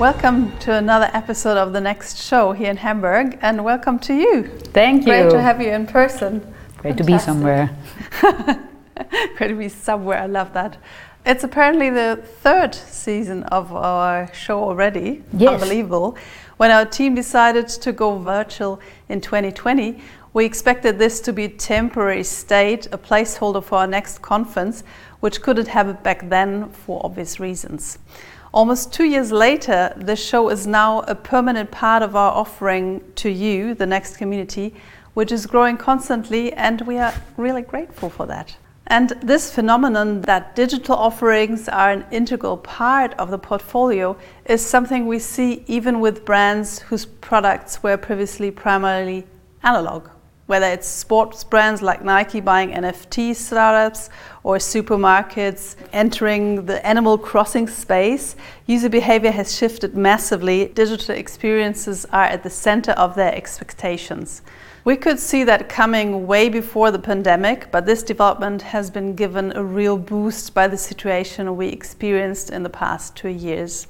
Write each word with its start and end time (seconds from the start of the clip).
Welcome 0.00 0.58
to 0.60 0.72
another 0.72 1.10
episode 1.12 1.58
of 1.58 1.74
the 1.74 1.80
next 1.82 2.16
show 2.16 2.52
here 2.52 2.70
in 2.70 2.78
Hamburg, 2.78 3.38
and 3.42 3.62
welcome 3.62 3.98
to 3.98 4.14
you. 4.14 4.48
Thank 4.72 5.02
you. 5.02 5.08
Great 5.08 5.30
to 5.30 5.42
have 5.42 5.60
you 5.60 5.68
in 5.68 5.86
person. 5.86 6.54
Great 6.78 6.96
to 6.96 7.04
be 7.04 7.18
somewhere. 7.18 7.68
Great 8.22 9.48
to 9.48 9.54
be 9.54 9.68
somewhere. 9.68 10.16
I 10.16 10.24
love 10.24 10.54
that. 10.54 10.78
It's 11.26 11.44
apparently 11.44 11.90
the 11.90 12.18
third 12.40 12.74
season 12.74 13.42
of 13.42 13.74
our 13.74 14.32
show 14.32 14.64
already. 14.64 15.22
Yes. 15.34 15.60
Unbelievable. 15.60 16.16
When 16.56 16.70
our 16.70 16.86
team 16.86 17.14
decided 17.14 17.68
to 17.68 17.92
go 17.92 18.16
virtual 18.16 18.80
in 19.10 19.20
2020, 19.20 20.00
we 20.32 20.46
expected 20.46 20.98
this 20.98 21.20
to 21.20 21.32
be 21.34 21.44
a 21.44 21.50
temporary 21.50 22.24
state, 22.24 22.86
a 22.86 22.96
placeholder 22.96 23.62
for 23.62 23.80
our 23.80 23.86
next 23.86 24.22
conference, 24.22 24.82
which 25.20 25.42
couldn't 25.42 25.68
have 25.68 25.88
happen 25.88 26.02
back 26.02 26.26
then 26.30 26.70
for 26.70 27.04
obvious 27.04 27.38
reasons. 27.38 27.98
Almost 28.52 28.92
two 28.92 29.04
years 29.04 29.30
later, 29.30 29.94
the 29.96 30.16
show 30.16 30.48
is 30.48 30.66
now 30.66 31.02
a 31.02 31.14
permanent 31.14 31.70
part 31.70 32.02
of 32.02 32.16
our 32.16 32.32
offering 32.32 33.00
to 33.14 33.30
you, 33.30 33.74
the 33.74 33.86
next 33.86 34.16
community, 34.16 34.74
which 35.14 35.30
is 35.30 35.46
growing 35.46 35.76
constantly, 35.76 36.52
and 36.54 36.80
we 36.80 36.98
are 36.98 37.14
really 37.36 37.62
grateful 37.62 38.10
for 38.10 38.26
that. 38.26 38.56
And 38.88 39.10
this 39.22 39.54
phenomenon 39.54 40.22
that 40.22 40.56
digital 40.56 40.96
offerings 40.96 41.68
are 41.68 41.92
an 41.92 42.04
integral 42.10 42.56
part 42.56 43.14
of 43.20 43.30
the 43.30 43.38
portfolio 43.38 44.16
is 44.46 44.66
something 44.66 45.06
we 45.06 45.20
see 45.20 45.62
even 45.68 46.00
with 46.00 46.24
brands 46.24 46.80
whose 46.80 47.06
products 47.06 47.84
were 47.84 47.96
previously 47.96 48.50
primarily 48.50 49.28
analog. 49.62 50.08
Whether 50.46 50.66
it's 50.66 50.88
sports 50.88 51.44
brands 51.44 51.82
like 51.82 52.02
Nike 52.02 52.40
buying 52.40 52.70
NFT 52.70 53.36
startups 53.36 54.10
or 54.42 54.56
supermarkets 54.56 55.76
entering 55.92 56.66
the 56.66 56.84
animal 56.86 57.18
crossing 57.18 57.68
space, 57.68 58.36
user 58.66 58.88
behavior 58.88 59.30
has 59.30 59.56
shifted 59.56 59.96
massively. 59.96 60.66
Digital 60.68 61.14
experiences 61.14 62.06
are 62.06 62.24
at 62.24 62.42
the 62.42 62.50
center 62.50 62.92
of 62.92 63.14
their 63.14 63.34
expectations. 63.34 64.42
We 64.82 64.96
could 64.96 65.18
see 65.18 65.44
that 65.44 65.68
coming 65.68 66.26
way 66.26 66.48
before 66.48 66.90
the 66.90 66.98
pandemic, 66.98 67.70
but 67.70 67.84
this 67.84 68.02
development 68.02 68.62
has 68.62 68.90
been 68.90 69.14
given 69.14 69.54
a 69.54 69.62
real 69.62 69.98
boost 69.98 70.54
by 70.54 70.68
the 70.68 70.78
situation 70.78 71.54
we 71.56 71.68
experienced 71.68 72.48
in 72.48 72.62
the 72.62 72.70
past 72.70 73.14
two 73.14 73.28
years. 73.28 73.86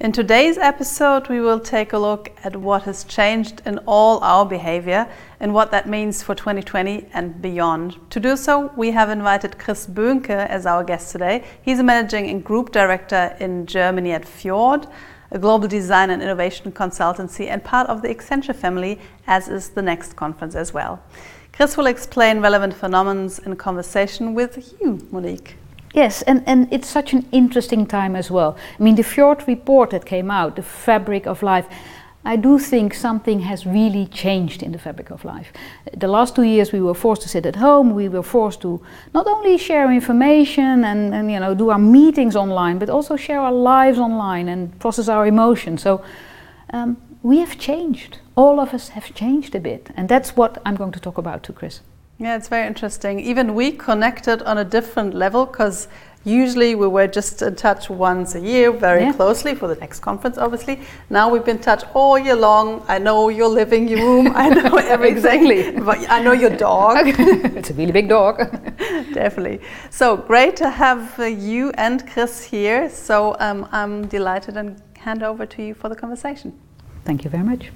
In 0.00 0.12
today's 0.12 0.58
episode, 0.58 1.28
we 1.28 1.40
will 1.40 1.58
take 1.58 1.92
a 1.92 1.98
look 1.98 2.30
at 2.44 2.54
what 2.54 2.84
has 2.84 3.02
changed 3.02 3.62
in 3.66 3.78
all 3.78 4.20
our 4.20 4.46
behavior 4.46 5.08
and 5.40 5.52
what 5.52 5.72
that 5.72 5.88
means 5.88 6.22
for 6.22 6.36
2020 6.36 7.08
and 7.12 7.42
beyond. 7.42 7.96
To 8.10 8.20
do 8.20 8.36
so, 8.36 8.72
we 8.76 8.92
have 8.92 9.10
invited 9.10 9.58
Chris 9.58 9.88
Böhnke 9.88 10.30
as 10.30 10.66
our 10.66 10.84
guest 10.84 11.10
today. 11.10 11.42
He's 11.60 11.80
a 11.80 11.82
managing 11.82 12.30
and 12.30 12.44
group 12.44 12.70
director 12.70 13.36
in 13.40 13.66
Germany 13.66 14.12
at 14.12 14.24
Fjord 14.24 14.86
a 15.30 15.38
global 15.38 15.68
design 15.68 16.10
and 16.10 16.22
innovation 16.22 16.72
consultancy 16.72 17.48
and 17.48 17.62
part 17.62 17.86
of 17.88 18.00
the 18.00 18.08
Accenture 18.08 18.54
family, 18.54 18.98
as 19.26 19.48
is 19.48 19.70
the 19.70 19.82
next 19.82 20.16
conference 20.16 20.54
as 20.54 20.72
well. 20.72 21.02
Chris 21.52 21.76
will 21.76 21.86
explain 21.86 22.40
relevant 22.40 22.72
phenomena 22.72 23.30
in 23.44 23.56
conversation 23.56 24.32
with 24.32 24.74
you, 24.80 25.06
Monique. 25.10 25.56
Yes, 25.98 26.22
and, 26.22 26.44
and 26.46 26.68
it's 26.70 26.86
such 26.86 27.12
an 27.12 27.26
interesting 27.32 27.84
time 27.84 28.14
as 28.14 28.30
well. 28.30 28.56
I 28.78 28.82
mean, 28.84 28.94
the 28.94 29.02
Fjord 29.02 29.42
report 29.48 29.90
that 29.90 30.04
came 30.06 30.30
out, 30.30 30.54
the 30.54 30.62
fabric 30.62 31.26
of 31.26 31.42
life, 31.42 31.66
I 32.24 32.36
do 32.36 32.60
think 32.60 32.94
something 32.94 33.40
has 33.40 33.66
really 33.66 34.06
changed 34.06 34.62
in 34.62 34.70
the 34.70 34.78
fabric 34.78 35.10
of 35.10 35.24
life. 35.24 35.52
The 35.92 36.06
last 36.06 36.36
two 36.36 36.44
years 36.44 36.70
we 36.72 36.80
were 36.80 36.94
forced 36.94 37.22
to 37.22 37.28
sit 37.28 37.46
at 37.46 37.56
home, 37.56 37.96
we 37.96 38.08
were 38.08 38.22
forced 38.22 38.60
to 38.60 38.80
not 39.12 39.26
only 39.26 39.58
share 39.58 39.90
information 39.90 40.84
and, 40.84 41.12
and 41.12 41.32
you 41.32 41.40
know 41.40 41.52
do 41.54 41.70
our 41.70 41.80
meetings 41.80 42.36
online, 42.36 42.78
but 42.78 42.88
also 42.88 43.16
share 43.16 43.40
our 43.40 43.52
lives 43.52 43.98
online 43.98 44.48
and 44.48 44.78
process 44.78 45.08
our 45.08 45.26
emotions. 45.26 45.82
So 45.82 46.04
um, 46.72 46.96
we 47.24 47.38
have 47.38 47.58
changed. 47.58 48.18
All 48.36 48.60
of 48.60 48.72
us 48.72 48.90
have 48.90 49.12
changed 49.14 49.56
a 49.56 49.60
bit, 49.60 49.90
and 49.96 50.08
that's 50.08 50.36
what 50.36 50.62
I'm 50.64 50.76
going 50.76 50.92
to 50.92 51.00
talk 51.00 51.18
about 51.18 51.42
to 51.42 51.52
Chris. 51.52 51.80
Yeah, 52.18 52.36
it's 52.36 52.48
very 52.48 52.66
interesting. 52.66 53.20
Even 53.20 53.54
we 53.54 53.72
connected 53.72 54.42
on 54.42 54.58
a 54.58 54.64
different 54.64 55.14
level 55.14 55.46
because 55.46 55.88
Usually 56.24 56.74
we 56.74 56.88
were 56.88 57.06
just 57.06 57.40
in 57.40 57.54
touch 57.54 57.88
once 57.88 58.34
a 58.34 58.40
year, 58.40 58.70
very 58.72 59.02
yeah. 59.02 59.12
closely 59.12 59.54
for 59.54 59.68
the 59.68 59.76
next 59.76 60.00
conference, 60.00 60.36
obviously. 60.36 60.80
Now 61.08 61.30
we've 61.30 61.44
been 61.44 61.56
in 61.56 61.62
touch 61.62 61.84
all 61.94 62.18
year 62.18 62.34
long. 62.34 62.84
I 62.88 62.98
know 62.98 63.28
your 63.28 63.48
living 63.48 63.88
room. 63.88 64.32
I 64.34 64.48
know 64.50 64.76
everything. 64.94 65.16
exactly. 65.16 66.06
I 66.08 66.20
know 66.22 66.32
your 66.32 66.50
dog. 66.50 66.98
it's 67.06 67.70
a 67.70 67.74
really 67.74 67.92
big 67.92 68.08
dog. 68.08 68.38
Definitely. 69.14 69.60
So 69.90 70.16
great 70.16 70.56
to 70.56 70.68
have 70.68 71.18
uh, 71.18 71.24
you 71.24 71.70
and 71.78 72.06
Chris 72.06 72.44
here. 72.44 72.90
So 72.90 73.36
um, 73.38 73.68
I'm 73.72 74.06
delighted 74.08 74.56
and 74.56 74.82
hand 74.98 75.22
over 75.22 75.46
to 75.46 75.62
you 75.62 75.72
for 75.72 75.88
the 75.88 75.96
conversation. 75.96 76.52
Thank 77.04 77.24
you 77.24 77.30
very 77.30 77.44
much. 77.44 77.70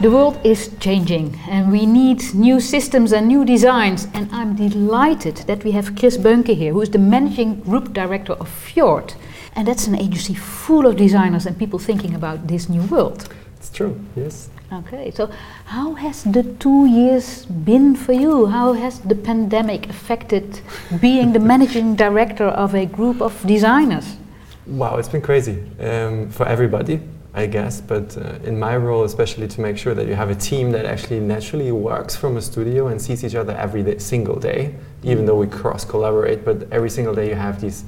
The 0.00 0.12
world 0.12 0.38
is 0.44 0.70
changing 0.78 1.36
and 1.48 1.72
we 1.72 1.84
need 1.84 2.32
new 2.32 2.60
systems 2.60 3.12
and 3.12 3.26
new 3.26 3.44
designs. 3.44 4.06
And 4.14 4.30
I'm 4.30 4.54
delighted 4.54 5.38
that 5.48 5.64
we 5.64 5.72
have 5.72 5.96
Chris 5.96 6.16
Böhnke 6.16 6.54
here, 6.54 6.72
who 6.72 6.82
is 6.82 6.90
the 6.90 7.00
managing 7.00 7.58
group 7.62 7.92
director 7.94 8.34
of 8.34 8.48
Fjord. 8.48 9.14
And 9.56 9.66
that's 9.66 9.88
an 9.88 9.96
agency 9.96 10.34
full 10.34 10.86
of 10.86 10.94
designers 10.94 11.46
and 11.46 11.58
people 11.58 11.80
thinking 11.80 12.14
about 12.14 12.46
this 12.46 12.68
new 12.68 12.82
world. 12.82 13.28
It's 13.56 13.70
true, 13.70 13.98
yes. 14.14 14.50
Okay, 14.72 15.10
so 15.10 15.32
how 15.64 15.94
has 15.94 16.22
the 16.22 16.44
two 16.60 16.86
years 16.86 17.44
been 17.46 17.96
for 17.96 18.12
you? 18.12 18.46
How 18.46 18.74
has 18.74 19.00
the 19.00 19.16
pandemic 19.16 19.90
affected 19.90 20.60
being 21.00 21.32
the 21.32 21.40
managing 21.40 21.96
director 21.96 22.46
of 22.46 22.72
a 22.76 22.86
group 22.86 23.20
of 23.20 23.34
designers? 23.44 24.16
Wow, 24.64 24.98
it's 24.98 25.08
been 25.08 25.22
crazy 25.22 25.58
um, 25.80 26.30
for 26.30 26.46
everybody. 26.46 27.00
I 27.38 27.46
guess, 27.46 27.80
but 27.80 28.16
uh, 28.16 28.40
in 28.42 28.58
my 28.58 28.76
role, 28.76 29.04
especially 29.04 29.46
to 29.46 29.60
make 29.60 29.78
sure 29.78 29.94
that 29.94 30.08
you 30.08 30.14
have 30.16 30.28
a 30.28 30.34
team 30.34 30.72
that 30.72 30.84
actually 30.84 31.20
naturally 31.20 31.70
works 31.70 32.16
from 32.16 32.36
a 32.36 32.42
studio 32.42 32.88
and 32.88 33.00
sees 33.00 33.24
each 33.24 33.36
other 33.36 33.52
every 33.52 33.84
day, 33.84 33.98
single 33.98 34.40
day, 34.40 34.74
even 35.04 35.24
though 35.24 35.36
we 35.36 35.46
cross 35.46 35.84
collaborate, 35.84 36.44
but 36.44 36.66
every 36.72 36.90
single 36.90 37.14
day 37.14 37.28
you 37.28 37.36
have 37.36 37.60
these 37.60 37.84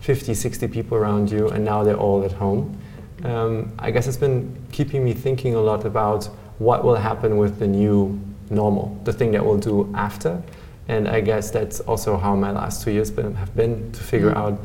50, 0.00 0.32
60 0.32 0.68
people 0.68 0.96
around 0.96 1.30
you, 1.30 1.48
and 1.48 1.62
now 1.62 1.84
they're 1.84 2.02
all 2.06 2.24
at 2.24 2.32
home. 2.32 2.74
Um, 3.22 3.70
I 3.78 3.90
guess 3.90 4.06
it's 4.06 4.16
been 4.16 4.56
keeping 4.72 5.04
me 5.04 5.12
thinking 5.12 5.54
a 5.54 5.60
lot 5.60 5.84
about 5.84 6.24
what 6.58 6.82
will 6.82 6.96
happen 6.96 7.36
with 7.36 7.58
the 7.58 7.66
new 7.66 8.18
normal, 8.48 8.98
the 9.04 9.12
thing 9.12 9.30
that 9.32 9.44
we'll 9.44 9.58
do 9.58 9.92
after. 9.94 10.42
And 10.88 11.06
I 11.06 11.20
guess 11.20 11.50
that's 11.50 11.80
also 11.80 12.16
how 12.16 12.34
my 12.34 12.50
last 12.50 12.82
two 12.82 12.92
years 12.92 13.10
been, 13.10 13.34
have 13.34 13.54
been 13.54 13.92
to 13.92 14.02
figure 14.02 14.32
mm. 14.32 14.36
out 14.36 14.58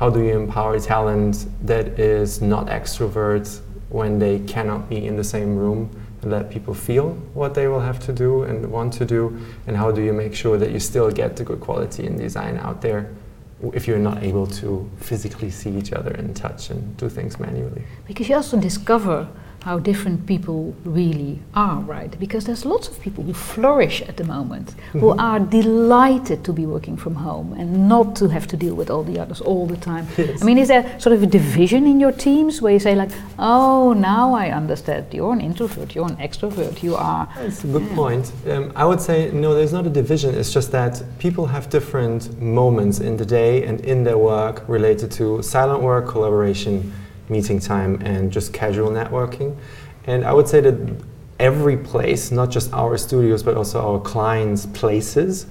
how 0.00 0.08
do 0.08 0.22
you 0.24 0.30
empower 0.30 0.80
talent 0.80 1.44
that 1.66 1.86
is 1.98 2.40
not 2.40 2.68
extroverts 2.68 3.60
when 3.90 4.18
they 4.18 4.38
cannot 4.38 4.88
be 4.88 5.06
in 5.06 5.14
the 5.14 5.22
same 5.22 5.54
room 5.54 5.90
and 6.22 6.30
let 6.30 6.48
people 6.50 6.72
feel 6.72 7.10
what 7.34 7.52
they 7.52 7.68
will 7.68 7.80
have 7.80 8.00
to 8.00 8.10
do 8.10 8.44
and 8.44 8.64
want 8.72 8.94
to 8.94 9.04
do? 9.04 9.38
And 9.66 9.76
how 9.76 9.90
do 9.90 10.00
you 10.00 10.14
make 10.14 10.34
sure 10.34 10.56
that 10.56 10.70
you 10.70 10.80
still 10.80 11.10
get 11.10 11.36
the 11.36 11.44
good 11.44 11.60
quality 11.60 12.06
in 12.06 12.16
design 12.16 12.56
out 12.56 12.80
there 12.80 13.10
if 13.74 13.86
you're 13.86 13.98
not 13.98 14.22
able 14.22 14.46
to 14.46 14.90
physically 14.96 15.50
see 15.50 15.76
each 15.76 15.92
other 15.92 16.12
and 16.12 16.34
touch 16.34 16.70
and 16.70 16.96
do 16.96 17.10
things 17.10 17.38
manually? 17.38 17.84
Because 18.06 18.26
you 18.26 18.36
also 18.36 18.58
discover 18.58 19.28
how 19.62 19.78
different 19.78 20.26
people 20.26 20.74
really 20.84 21.38
are, 21.54 21.80
right? 21.80 22.18
Because 22.18 22.44
there's 22.46 22.64
lots 22.64 22.88
of 22.88 22.98
people 23.00 23.22
who 23.24 23.34
flourish 23.34 24.00
at 24.02 24.16
the 24.16 24.24
moment, 24.24 24.68
mm-hmm. 24.68 25.00
who 25.00 25.10
are 25.18 25.38
delighted 25.38 26.44
to 26.44 26.52
be 26.52 26.64
working 26.64 26.96
from 26.96 27.14
home 27.14 27.52
and 27.52 27.88
not 27.88 28.16
to 28.16 28.28
have 28.28 28.46
to 28.48 28.56
deal 28.56 28.74
with 28.74 28.88
all 28.90 29.02
the 29.02 29.18
others 29.18 29.40
all 29.40 29.66
the 29.66 29.76
time. 29.76 30.06
Yes. 30.20 30.42
I 30.42 30.44
mean, 30.44 30.58
is 30.58 30.68
there 30.68 31.00
sort 31.00 31.14
of 31.14 31.22
a 31.22 31.26
division 31.26 31.86
in 31.86 31.98
your 31.98 32.12
teams 32.12 32.60
where 32.60 32.74
you 32.74 32.78
say, 32.78 32.94
like, 32.94 33.10
oh, 33.38 33.94
now 33.94 34.34
I 34.34 34.50
understand, 34.50 35.06
you're 35.12 35.32
an 35.32 35.40
introvert, 35.40 35.94
you're 35.94 36.06
an 36.06 36.16
extrovert, 36.16 36.82
you 36.82 36.94
are. 36.94 37.26
That's 37.36 37.64
a 37.64 37.66
good 37.66 37.82
yeah. 37.82 37.94
point. 37.94 38.32
Um, 38.46 38.70
I 38.76 38.84
would 38.84 39.00
say, 39.00 39.30
no, 39.32 39.54
there's 39.54 39.72
not 39.72 39.86
a 39.86 39.90
division, 39.90 40.34
it's 40.34 40.52
just 40.52 40.72
that 40.72 41.02
people 41.18 41.46
have 41.46 41.70
different 41.70 42.40
moments 42.40 43.00
in 43.00 43.16
the 43.16 43.24
day 43.24 43.64
and 43.64 43.80
in 43.80 44.04
their 44.04 44.18
work 44.18 44.68
related 44.68 45.10
to 45.12 45.42
silent 45.42 45.82
work, 45.82 46.06
collaboration 46.06 46.92
meeting 47.30 47.60
time 47.60 48.00
and 48.02 48.32
just 48.32 48.52
casual 48.52 48.90
networking. 48.90 49.56
And 50.04 50.24
I 50.24 50.32
would 50.32 50.48
say 50.48 50.60
that 50.60 51.04
every 51.38 51.76
place, 51.76 52.30
not 52.30 52.50
just 52.50 52.72
our 52.72 52.96
studios, 52.98 53.42
but 53.42 53.56
also 53.56 53.80
our 53.80 54.00
clients' 54.00 54.66
places, 54.66 55.46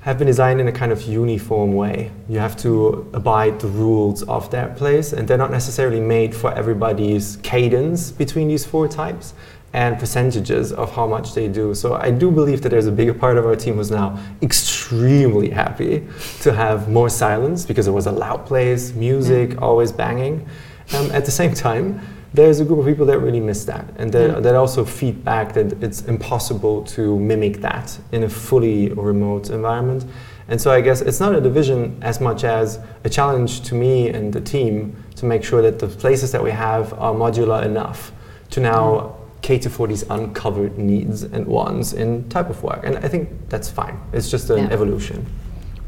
have 0.00 0.18
been 0.18 0.28
designed 0.28 0.60
in 0.60 0.68
a 0.68 0.72
kind 0.72 0.92
of 0.92 1.02
uniform 1.02 1.74
way. 1.74 2.12
You 2.28 2.38
have 2.38 2.56
to 2.58 3.10
abide 3.12 3.58
the 3.58 3.66
rules 3.66 4.22
of 4.22 4.48
that 4.52 4.76
place, 4.76 5.12
and 5.12 5.26
they're 5.26 5.36
not 5.36 5.50
necessarily 5.50 5.98
made 5.98 6.32
for 6.32 6.52
everybody's 6.52 7.38
cadence 7.42 8.12
between 8.12 8.46
these 8.46 8.64
four 8.64 8.86
types 8.86 9.34
and 9.72 9.98
percentages 9.98 10.72
of 10.72 10.92
how 10.92 11.08
much 11.08 11.34
they 11.34 11.48
do. 11.48 11.74
So 11.74 11.94
I 11.94 12.12
do 12.12 12.30
believe 12.30 12.62
that 12.62 12.68
there's 12.68 12.86
a 12.86 12.92
bigger 12.92 13.12
part 13.12 13.36
of 13.36 13.44
our 13.44 13.56
team 13.56 13.74
who's 13.74 13.90
now 13.90 14.16
extremely 14.40 15.50
happy 15.50 16.06
to 16.42 16.52
have 16.52 16.88
more 16.88 17.10
silence 17.10 17.66
because 17.66 17.88
it 17.88 17.90
was 17.90 18.06
a 18.06 18.12
loud 18.12 18.46
place, 18.46 18.94
music, 18.94 19.60
always 19.60 19.90
banging. 19.90 20.48
Um, 20.94 21.10
at 21.10 21.24
the 21.24 21.30
same 21.30 21.54
time, 21.54 22.00
there's 22.34 22.60
a 22.60 22.64
group 22.64 22.78
of 22.80 22.86
people 22.86 23.06
that 23.06 23.18
really 23.18 23.40
miss 23.40 23.64
that 23.64 23.86
and 23.96 24.12
that, 24.12 24.30
Yeah. 24.30 24.40
that 24.40 24.54
also 24.54 24.84
feedback 24.84 25.54
that 25.54 25.82
it's 25.82 26.02
impossible 26.02 26.82
to 26.94 27.18
mimic 27.18 27.60
that 27.62 27.98
in 28.12 28.24
a 28.24 28.28
fully 28.28 28.90
remote 28.92 29.50
environment. 29.50 30.04
And 30.48 30.60
so 30.60 30.70
i 30.70 30.80
guess 30.80 31.00
it's 31.00 31.18
not 31.18 31.34
a 31.34 31.40
division 31.40 31.96
as 32.02 32.20
much 32.20 32.44
as 32.44 32.78
a 33.04 33.08
challenge 33.08 33.62
to 33.62 33.74
me 33.74 34.10
and 34.10 34.32
the 34.32 34.40
team 34.40 34.94
to 35.16 35.26
make 35.26 35.42
sure 35.42 35.60
that 35.62 35.78
the 35.80 35.88
places 35.88 36.30
that 36.32 36.42
we 36.42 36.50
have 36.52 36.92
are 36.94 37.12
modular 37.14 37.64
enough 37.64 38.12
to 38.50 38.60
now 38.60 39.16
cater 39.42 39.68
for 39.70 39.88
these 39.88 40.04
uncovered 40.10 40.78
needs 40.78 41.22
and 41.24 41.46
wants 41.46 41.92
in 41.94 42.28
type 42.28 42.48
of 42.50 42.62
work. 42.62 42.80
And 42.84 42.96
i 42.98 43.08
think 43.08 43.28
that's 43.48 43.68
fine. 43.70 43.98
It's 44.12 44.30
just 44.30 44.50
an 44.50 44.58
Yeah. 44.58 44.72
evolution. 44.76 45.26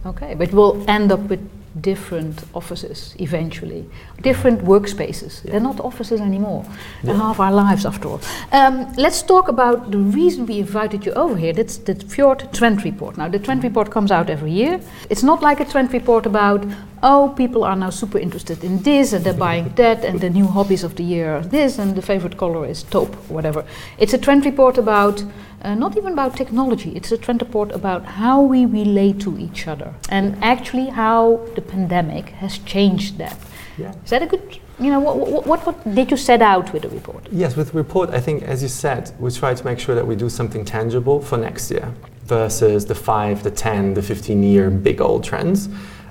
Okay, 0.07 0.35
but 0.35 0.53
we'll 0.53 0.83
end 0.89 1.13
up 1.13 1.21
with 1.29 1.41
different 1.81 2.45
offices 2.55 3.15
eventually, 3.21 3.89
different 4.23 4.63
workspaces. 4.65 5.45
Yeah. 5.45 5.53
They're 5.53 5.61
not 5.61 5.81
offices 5.81 6.21
anymore. 6.21 6.65
They're 7.03 7.15
half 7.15 7.41
our 7.41 7.53
lives 7.53 7.87
after 7.87 8.09
all. 8.09 8.21
Um, 8.53 8.93
let's 8.97 9.23
talk 9.23 9.49
about 9.49 9.91
the 9.91 9.99
reason 9.99 10.47
we 10.47 10.59
invited 10.61 11.07
you 11.07 11.13
over 11.13 11.37
here. 11.37 11.53
That's 11.53 11.79
the 11.79 11.95
Fjord 11.95 12.53
Trend 12.53 12.85
Report. 12.85 13.17
Now, 13.17 13.29
the 13.29 13.39
Trend 13.39 13.63
Report 13.65 13.91
comes 13.91 14.11
out 14.11 14.31
every 14.31 14.53
year. 14.53 14.81
It's 15.11 15.23
not 15.23 15.43
like 15.43 15.61
a 15.61 15.65
trend 15.65 15.93
report 15.93 16.27
about, 16.27 16.65
oh, 17.03 17.33
people 17.37 17.65
are 17.65 17.77
now 17.77 17.91
super 17.91 18.19
interested 18.19 18.65
in 18.65 18.83
this 18.83 19.13
and 19.13 19.25
they're 19.25 19.35
buying 19.35 19.73
that, 19.77 20.05
and 20.05 20.21
the 20.21 20.31
new 20.31 20.47
hobbies 20.47 20.85
of 20.85 20.97
the 20.97 21.05
year 21.05 21.37
are 21.37 21.43
this, 21.43 21.79
and 21.79 21.95
the 21.95 22.03
favorite 22.03 22.37
color 22.37 22.67
is 22.67 22.83
taupe, 22.83 23.15
whatever. 23.29 23.65
It's 23.99 24.15
a 24.15 24.19
trend 24.19 24.45
report 24.45 24.79
about 24.79 25.23
uh, 25.63 25.75
not 25.75 25.97
even 25.97 26.13
about 26.13 26.37
technology, 26.37 26.95
it's 26.97 27.13
a 27.13 27.19
trend 27.19 27.43
report 27.43 27.73
about 27.73 28.05
how 28.05 28.41
we 28.41 28.67
relate 28.67 29.21
to 29.21 29.39
each 29.39 29.67
other 29.67 29.95
and 30.09 30.37
actually 30.43 30.87
how 30.87 31.41
the 31.55 31.61
pandemic 31.61 32.29
has 32.31 32.59
changed 32.59 33.19
that. 33.19 33.37
yeah 33.77 33.93
Is 34.05 34.11
that 34.11 34.23
a 34.23 34.27
good, 34.27 34.61
you 34.79 34.91
know, 34.91 35.01
what, 35.01 35.17
what, 35.17 35.47
what, 35.47 35.67
what 35.67 35.95
did 35.95 36.11
you 36.11 36.17
set 36.17 36.43
out 36.43 36.73
with 36.73 36.83
the 36.83 36.89
report? 36.91 37.27
Yes, 37.33 37.57
with 37.57 37.73
the 37.73 37.79
report, 37.79 38.11
I 38.11 38.21
think, 38.21 38.43
as 38.43 38.63
you 38.63 38.69
said, 38.69 39.13
we 39.19 39.31
try 39.31 39.55
to 39.55 39.65
make 39.65 39.79
sure 39.81 39.95
that 39.95 40.07
we 40.07 40.17
do 40.17 40.29
something 40.29 40.65
tangible 40.65 41.21
for 41.21 41.37
next 41.37 41.71
year 41.71 41.93
versus 42.25 42.87
the 42.87 42.95
five, 42.95 43.43
the 43.43 43.51
10, 43.51 43.95
the 43.95 44.03
15 44.03 44.43
year 44.43 44.71
big 44.71 45.01
old 45.01 45.25
trends. 45.25 45.69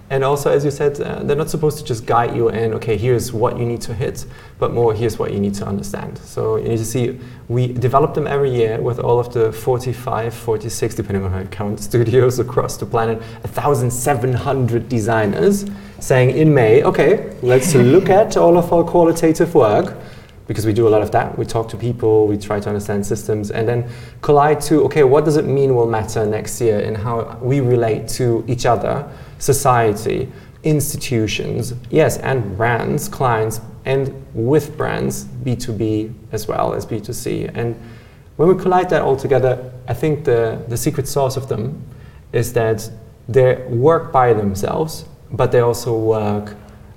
And 0.09 0.23
also, 0.23 0.49
as 0.49 0.63
you 0.63 0.71
said, 0.71 0.99
uh, 1.01 1.21
they're 1.23 1.35
not 1.35 1.49
supposed 1.49 1.77
to 1.79 1.83
just 1.83 2.05
guide 2.05 2.33
you 2.33 2.47
in, 2.47 2.73
okay, 2.75 2.95
here's 2.95 3.33
what 3.33 3.59
you 3.59 3.65
need 3.65 3.81
to 3.81 3.93
hit, 3.93 4.25
but 4.57 4.71
more, 4.71 4.93
here's 4.93 5.19
what 5.19 5.33
you 5.33 5.39
need 5.39 5.53
to 5.55 5.65
understand. 5.65 6.17
So 6.19 6.55
you 6.55 6.69
need 6.69 6.77
to 6.77 6.85
see, 6.85 7.19
we 7.49 7.67
develop 7.67 8.13
them 8.13 8.25
every 8.25 8.49
year 8.49 8.79
with 8.79 8.99
all 8.99 9.19
of 9.19 9.33
the 9.33 9.51
45, 9.51 10.33
46, 10.33 10.95
depending 10.95 11.25
on 11.25 11.31
how 11.31 11.39
you 11.39 11.47
count, 11.47 11.79
studios 11.91 12.39
across 12.39 12.77
the 12.77 12.85
planet, 12.85 13.19
1,700 13.19 14.87
designers 14.87 15.65
saying 15.99 16.37
in 16.37 16.53
May, 16.53 16.83
okay, 16.83 17.35
let's 17.41 17.75
look 17.75 18.09
at 18.09 18.37
all 18.37 18.57
of 18.57 18.71
our 18.71 18.83
qualitative 18.83 19.53
work 19.55 19.97
because 20.47 20.65
we 20.65 20.73
do 20.73 20.87
a 20.87 20.89
lot 20.89 21.01
of 21.01 21.11
that. 21.11 21.37
We 21.37 21.45
talk 21.45 21.67
to 21.69 21.77
people, 21.77 22.27
we 22.27 22.37
try 22.37 22.59
to 22.59 22.69
understand 22.69 23.05
systems, 23.05 23.51
and 23.51 23.67
then 23.67 23.89
collide 24.21 24.61
to 24.61 24.83
okay, 24.85 25.03
what 25.03 25.25
does 25.25 25.35
it 25.35 25.45
mean 25.45 25.75
will 25.75 25.87
matter 25.87 26.25
next 26.25 26.61
year 26.61 26.79
in 26.79 26.95
how 26.95 27.37
we 27.41 27.59
relate 27.59 28.07
to 28.09 28.45
each 28.47 28.65
other, 28.65 29.09
society, 29.39 30.31
institutions, 30.63 31.73
yes, 31.89 32.17
and 32.17 32.57
brands, 32.57 33.07
clients, 33.07 33.61
and 33.85 34.25
with 34.33 34.75
brands, 34.77 35.25
B2B 35.25 36.13
as 36.31 36.47
well 36.47 36.73
as 36.73 36.85
B2C. 36.85 37.51
And 37.53 37.79
when 38.35 38.49
we 38.49 38.61
collide 38.61 38.89
that 38.89 39.01
all 39.01 39.15
together, 39.15 39.71
I 39.87 39.93
think 39.93 40.25
the, 40.25 40.61
the 40.67 40.77
secret 40.77 41.07
sauce 41.07 41.37
of 41.37 41.47
them 41.47 41.83
is 42.33 42.53
that 42.53 42.89
they 43.29 43.55
work 43.69 44.11
by 44.11 44.33
themselves, 44.33 45.05
but 45.31 45.51
they 45.51 45.59
also 45.59 45.97
work 45.97 46.55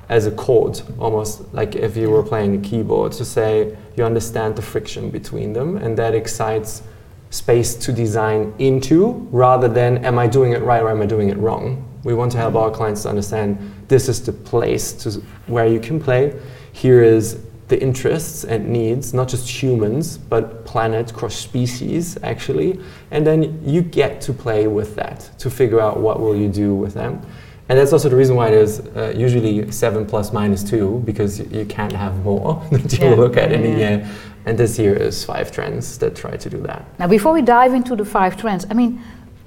as 0.08 0.26
a 0.26 0.30
chord, 0.32 0.82
almost 0.98 1.52
like 1.54 1.76
if 1.76 1.96
you 1.96 2.10
were 2.10 2.22
playing 2.22 2.56
a 2.56 2.68
keyboard, 2.68 3.12
to 3.12 3.24
say 3.24 3.76
you 3.96 4.04
understand 4.04 4.56
the 4.56 4.62
friction 4.62 5.08
between 5.08 5.52
them, 5.52 5.76
and 5.76 5.96
that 5.96 6.14
excites 6.14 6.82
space 7.30 7.76
to 7.76 7.92
design 7.92 8.52
into 8.58 9.28
rather 9.30 9.68
than 9.68 10.04
am 10.04 10.18
I 10.18 10.26
doing 10.26 10.52
it 10.52 10.62
right 10.62 10.82
or 10.82 10.90
am 10.90 11.00
I 11.00 11.06
doing 11.06 11.28
it 11.28 11.38
wrong? 11.38 11.86
We 12.04 12.14
want 12.14 12.32
to 12.32 12.38
help 12.38 12.54
our 12.54 12.70
clients 12.70 13.02
to 13.02 13.08
understand 13.08 13.58
this 13.88 14.08
is 14.08 14.22
the 14.24 14.32
place 14.32 14.92
to 15.04 15.20
where 15.46 15.66
you 15.66 15.80
can 15.80 16.00
play. 16.00 16.38
Here 16.72 17.02
is 17.02 17.40
the 17.68 17.80
interests 17.80 18.44
and 18.44 18.68
needs, 18.68 19.14
not 19.14 19.28
just 19.28 19.48
humans, 19.48 20.18
but 20.18 20.64
planet, 20.64 21.12
cross 21.14 21.36
species, 21.36 22.18
actually. 22.22 22.80
And 23.10 23.24
then 23.26 23.60
you 23.64 23.82
get 23.82 24.20
to 24.22 24.32
play 24.32 24.66
with 24.66 24.96
that 24.96 25.30
to 25.38 25.50
figure 25.50 25.80
out 25.80 26.00
what 26.00 26.20
will 26.20 26.34
you 26.34 26.48
do 26.48 26.74
with 26.74 26.94
them. 26.94 27.20
And 27.68 27.78
that's 27.78 27.92
also 27.92 28.08
the 28.08 28.16
reason 28.16 28.34
why 28.34 28.50
there's 28.50 28.80
uh, 28.80 29.12
usually 29.16 29.70
seven 29.70 30.04
plus 30.04 30.32
minus 30.32 30.64
two, 30.64 31.00
because 31.04 31.38
you 31.52 31.64
can't 31.66 31.92
have 31.92 32.24
more 32.24 32.60
that 32.72 32.98
you 32.98 33.10
Yeah. 33.10 33.14
look 33.14 33.36
at 33.36 33.52
in 33.52 33.62
a 33.64 33.68
yeah. 33.68 33.76
year. 33.76 34.08
And 34.46 34.58
this 34.58 34.76
year 34.78 34.94
is 34.96 35.24
five 35.24 35.52
trends 35.52 35.98
that 35.98 36.16
try 36.16 36.36
to 36.36 36.50
do 36.50 36.60
that. 36.62 36.84
Now, 36.98 37.06
before 37.06 37.32
we 37.32 37.42
dive 37.42 37.72
into 37.74 37.94
the 37.94 38.04
five 38.04 38.36
trends, 38.36 38.66
I 38.70 38.74
mean, 38.74 39.00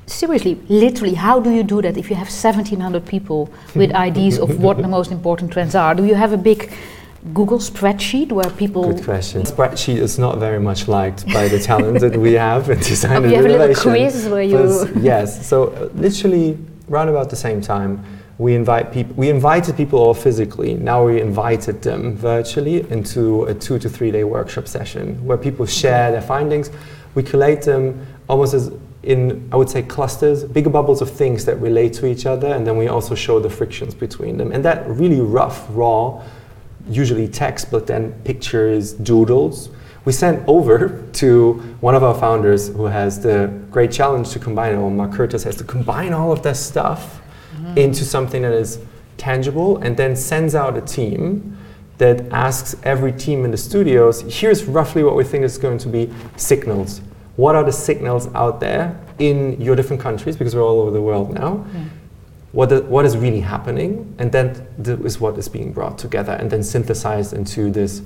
seriously, 0.05 0.59
literally, 0.69 1.13
how 1.13 1.39
do 1.39 1.49
you 1.51 1.63
do 1.63 1.81
that 1.81 1.97
if 1.97 2.09
you 2.09 2.15
have 2.15 2.27
1,700 2.27 3.05
people 3.05 3.49
with 3.75 3.91
ideas 3.93 4.39
of 4.39 4.61
what 4.61 4.77
the 4.77 4.87
most 4.87 5.11
important 5.11 5.51
trends 5.51 5.75
are? 5.75 5.95
Do 5.95 6.05
you 6.05 6.15
have 6.15 6.33
a 6.33 6.37
big 6.37 6.71
Google 7.33 7.59
spreadsheet 7.59 8.33
where 8.33 8.49
people. 8.49 8.93
Good 8.93 9.05
question. 9.05 9.43
Spreadsheet 9.43 9.97
is 9.97 10.19
not 10.19 10.39
very 10.39 10.59
much 10.59 10.89
liked 10.89 11.25
by 11.31 11.47
the 11.47 11.57
talent 11.57 12.01
that 12.01 12.17
we 12.17 12.33
have 12.33 12.69
in 12.69 12.79
design 12.91 13.11
Oh, 13.11 13.23
and 13.23 13.31
you 13.31 13.37
have 13.37 13.45
a 13.45 13.47
little 13.47 13.65
innovation. 13.67 13.91
quiz 13.91 14.27
where 14.27 14.41
you. 14.41 15.01
Yes, 15.01 15.47
so 15.47 15.67
uh, 15.69 15.89
literally 15.95 16.57
round 16.89 17.09
about 17.09 17.29
the 17.29 17.37
same 17.37 17.61
time, 17.61 18.03
we 18.39 18.55
invite 18.55 18.91
people. 18.91 19.15
We 19.15 19.29
invited 19.29 19.77
people 19.77 19.99
all 19.99 20.13
physically. 20.13 20.73
Now 20.73 21.05
we 21.05 21.21
invited 21.21 21.81
them 21.81 22.17
virtually 22.17 22.81
into 22.91 23.45
a 23.45 23.53
two 23.53 23.79
to 23.79 23.87
three 23.87 24.11
day 24.11 24.25
workshop 24.25 24.67
session 24.67 25.23
where 25.25 25.37
people 25.37 25.65
share 25.65 26.11
their 26.11 26.21
findings. 26.21 26.71
We 27.15 27.23
collate 27.23 27.61
them 27.61 28.05
almost 28.27 28.53
as 28.53 28.69
in 29.03 29.49
I 29.51 29.57
would 29.57 29.69
say 29.69 29.83
clusters, 29.83 30.43
bigger 30.43 30.69
bubbles 30.69 31.01
of 31.01 31.11
things 31.11 31.45
that 31.45 31.57
relate 31.57 31.93
to 31.93 32.05
each 32.05 32.25
other, 32.25 32.47
and 32.47 32.65
then 32.65 32.77
we 32.77 32.87
also 32.87 33.15
show 33.15 33.39
the 33.39 33.49
frictions 33.49 33.93
between 33.93 34.37
them. 34.37 34.51
And 34.51 34.63
that 34.65 34.87
really 34.87 35.21
rough, 35.21 35.65
raw, 35.69 36.21
usually 36.87 37.27
text, 37.27 37.69
but 37.69 37.85
then 37.87 38.13
pictures, 38.23 38.93
doodles. 38.93 39.69
We 40.05 40.11
sent 40.11 40.47
over 40.47 41.03
to 41.13 41.53
one 41.81 41.95
of 41.95 42.03
our 42.03 42.15
founders 42.15 42.69
who 42.69 42.85
has 42.85 43.21
the 43.21 43.47
great 43.71 43.91
challenge 43.91 44.29
to 44.31 44.39
combine 44.39 44.73
it 44.73 44.77
all. 44.77 44.89
Mark 44.89 45.13
Curtis 45.13 45.43
has 45.43 45.55
to 45.57 45.63
combine 45.63 46.13
all 46.13 46.31
of 46.31 46.41
that 46.43 46.57
stuff 46.57 47.21
mm-hmm. 47.55 47.77
into 47.77 48.05
something 48.05 48.41
that 48.41 48.53
is 48.53 48.79
tangible 49.17 49.77
and 49.77 49.95
then 49.95 50.15
sends 50.15 50.55
out 50.55 50.77
a 50.77 50.81
team 50.81 51.57
that 51.97 52.31
asks 52.31 52.75
every 52.83 53.11
team 53.11 53.45
in 53.45 53.51
the 53.51 53.57
studios 53.57 54.21
here's 54.21 54.65
roughly 54.65 55.03
what 55.03 55.15
we 55.15 55.23
think 55.23 55.43
is 55.43 55.57
going 55.57 55.77
to 55.77 55.87
be 55.87 56.11
signals. 56.35 57.01
What 57.35 57.55
are 57.55 57.63
the 57.63 57.71
signals 57.71 58.33
out 58.35 58.59
there 58.59 58.99
in 59.19 59.59
your 59.59 59.75
different 59.75 60.01
countries 60.01 60.35
because 60.37 60.55
we're 60.55 60.63
all 60.63 60.81
over 60.81 60.91
the 60.91 61.01
world 61.01 61.33
now? 61.33 61.65
Yeah. 61.73 61.83
what, 62.51 62.69
the, 62.69 62.83
what 62.83 63.05
is 63.05 63.17
really 63.17 63.39
happening, 63.39 64.13
and 64.19 64.31
then 64.31 64.53
th- 64.83 64.99
is 64.99 65.19
what 65.19 65.37
is 65.39 65.49
being 65.49 65.73
brought 65.73 65.97
together 65.97 66.33
and 66.33 66.51
then 66.51 66.61
synthesized 66.61 67.33
into 67.33 67.71
this, 67.71 68.01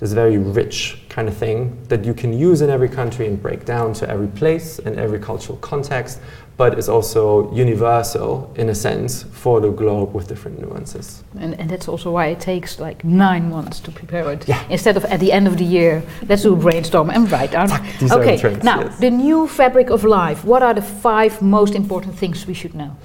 this 0.00 0.14
very 0.14 0.38
rich 0.38 0.96
kind 1.10 1.28
of 1.28 1.36
thing 1.36 1.76
that 1.88 2.06
you 2.06 2.14
can 2.14 2.32
use 2.32 2.62
in 2.62 2.70
every 2.70 2.88
country 2.88 3.26
and 3.26 3.40
break 3.40 3.66
down 3.66 3.92
to 3.92 4.08
every 4.08 4.28
place 4.28 4.78
and 4.78 4.98
every 4.98 5.18
cultural 5.18 5.58
context, 5.58 6.20
but 6.56 6.78
is 6.78 6.88
also 6.88 7.52
universal 7.54 8.50
in 8.56 8.70
a 8.70 8.74
sense 8.74 9.24
for 9.24 9.60
the 9.60 9.70
globe 9.70 10.14
with 10.14 10.26
different 10.26 10.58
nuances. 10.58 11.22
And, 11.38 11.52
and 11.60 11.68
that's 11.68 11.86
also 11.86 12.10
why 12.10 12.28
it 12.28 12.40
takes 12.40 12.80
like 12.80 13.04
nine 13.04 13.50
months 13.50 13.78
to 13.80 13.90
prepare 13.90 14.32
it. 14.32 14.48
Yeah. 14.48 14.64
Instead 14.70 14.96
of 14.96 15.04
at 15.04 15.20
the 15.20 15.32
end 15.32 15.46
of 15.46 15.58
the 15.58 15.64
year, 15.64 16.02
let's 16.26 16.42
do 16.44 16.54
a 16.54 16.56
brainstorm 16.56 17.10
and 17.10 17.30
write 17.30 17.50
down. 17.50 17.68
These 17.98 18.10
are 18.10 18.20
the 18.20 18.24
okay, 18.24 18.38
trends, 18.38 18.64
now 18.64 18.80
yes. 18.80 18.98
the 19.00 19.10
new 19.10 19.46
fabric 19.46 19.90
of 19.90 20.04
life. 20.04 20.46
What 20.46 20.62
are 20.62 20.72
the 20.72 20.82
five 20.82 21.42
most 21.42 21.74
important 21.74 22.14
things 22.14 22.46
we 22.46 22.54
should 22.54 22.74
know? 22.74 22.96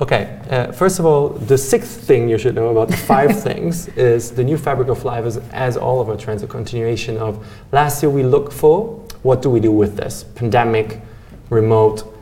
Okay, 0.00 0.40
uh, 0.50 0.72
first 0.72 0.98
of 0.98 1.06
all, 1.06 1.28
the 1.28 1.56
sixth 1.56 2.00
thing 2.00 2.28
you 2.28 2.36
should 2.36 2.56
know 2.56 2.68
about 2.68 2.88
the 2.88 2.96
five 2.96 3.40
things 3.42 3.86
is 3.88 4.32
the 4.32 4.42
new 4.42 4.56
fabric 4.58 4.88
of 4.88 5.04
life 5.04 5.24
is, 5.24 5.36
as 5.52 5.76
all 5.76 6.00
of 6.00 6.08
our 6.08 6.16
trends, 6.16 6.42
a 6.42 6.48
continuation 6.48 7.16
of 7.18 7.46
last 7.70 8.02
year 8.02 8.10
we 8.10 8.24
looked 8.24 8.52
for 8.52 8.88
what 9.22 9.40
do 9.40 9.48
we 9.50 9.60
do 9.60 9.70
with 9.70 9.96
this 9.96 10.24
pandemic, 10.34 11.00
remote, 11.48 12.12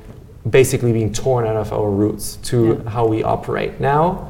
basically 0.51 0.93
being 0.93 1.13
torn 1.13 1.47
out 1.47 1.57
of 1.57 1.73
our 1.73 1.89
roots 1.91 2.37
to 2.37 2.79
Yeah. 2.85 2.91
how 2.91 3.07
we 3.07 3.23
operate. 3.23 3.81
Now, 3.81 4.29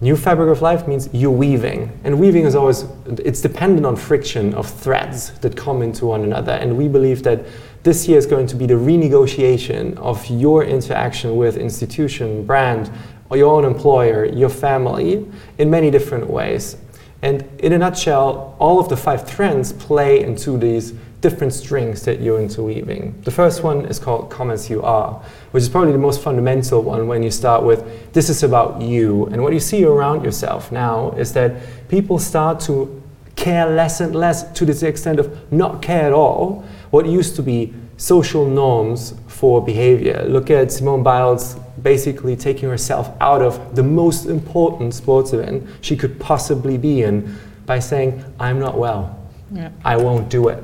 new 0.00 0.14
fabric 0.16 0.48
of 0.48 0.62
life 0.62 0.86
means 0.86 1.08
you're 1.12 1.32
weaving, 1.32 1.90
and 2.04 2.20
weaving 2.20 2.44
is 2.44 2.54
always 2.54 2.84
it's 3.18 3.40
dependent 3.40 3.84
on 3.84 3.96
friction 3.96 4.54
of 4.54 4.68
threads 4.70 5.30
that 5.40 5.56
come 5.56 5.82
into 5.82 6.06
one 6.06 6.22
another, 6.22 6.52
and 6.52 6.78
we 6.78 6.86
believe 6.86 7.24
that 7.24 7.40
this 7.84 8.08
year 8.08 8.16
is 8.16 8.24
going 8.24 8.46
to 8.46 8.56
be 8.56 8.64
the 8.66 8.74
renegotiation 8.74 9.94
of 9.98 10.24
your 10.26 10.64
interaction 10.64 11.36
with 11.36 11.58
institution, 11.58 12.44
brand, 12.46 12.90
or 13.28 13.36
your 13.36 13.54
own 13.54 13.64
employer, 13.66 14.24
your 14.24 14.48
family, 14.48 15.26
in 15.58 15.70
many 15.70 15.90
different 15.90 16.28
ways. 16.28 16.78
And 17.20 17.46
in 17.60 17.74
a 17.74 17.78
nutshell, 17.78 18.56
all 18.58 18.80
of 18.80 18.88
the 18.88 18.96
five 18.96 19.30
trends 19.30 19.74
play 19.74 20.22
into 20.22 20.56
these 20.56 20.92
different 21.20 21.52
strings 21.52 22.02
that 22.04 22.20
you're 22.20 22.40
interweaving. 22.40 23.20
The 23.22 23.30
first 23.30 23.62
one 23.62 23.84
is 23.84 23.98
called 23.98 24.30
Come 24.30 24.50
As 24.50 24.70
You 24.70 24.82
Are, 24.82 25.22
which 25.50 25.62
is 25.62 25.68
probably 25.68 25.92
the 25.92 25.98
most 25.98 26.22
fundamental 26.22 26.82
one 26.82 27.06
when 27.06 27.22
you 27.22 27.30
start 27.30 27.64
with 27.64 28.12
this 28.14 28.30
is 28.30 28.42
about 28.42 28.80
you. 28.80 29.26
And 29.26 29.42
what 29.42 29.52
you 29.52 29.60
see 29.60 29.84
around 29.84 30.24
yourself 30.24 30.72
now 30.72 31.10
is 31.12 31.34
that 31.34 31.56
people 31.88 32.18
start 32.18 32.60
to 32.60 33.02
care 33.36 33.66
less 33.66 34.00
and 34.00 34.14
less 34.14 34.50
to 34.52 34.64
the 34.64 34.86
extent 34.86 35.18
of 35.18 35.52
not 35.52 35.82
care 35.82 36.06
at 36.06 36.12
all 36.12 36.64
what 36.94 37.06
used 37.06 37.34
to 37.34 37.42
be 37.42 37.74
social 37.96 38.46
norms 38.46 39.14
for 39.26 39.60
behavior. 39.60 40.24
Look 40.28 40.48
at 40.48 40.70
Simone 40.70 41.02
Biles 41.02 41.56
basically 41.82 42.36
taking 42.36 42.68
herself 42.68 43.10
out 43.20 43.42
of 43.42 43.74
the 43.74 43.82
most 43.82 44.26
important 44.26 44.94
sports 44.94 45.32
event 45.32 45.66
she 45.80 45.96
could 45.96 46.20
possibly 46.20 46.78
be 46.78 47.02
in 47.02 47.36
by 47.66 47.80
saying, 47.80 48.24
I'm 48.38 48.60
not 48.60 48.78
well. 48.78 49.18
Yeah. 49.50 49.72
I 49.84 49.96
won't 49.96 50.30
do 50.30 50.46
it. 50.46 50.62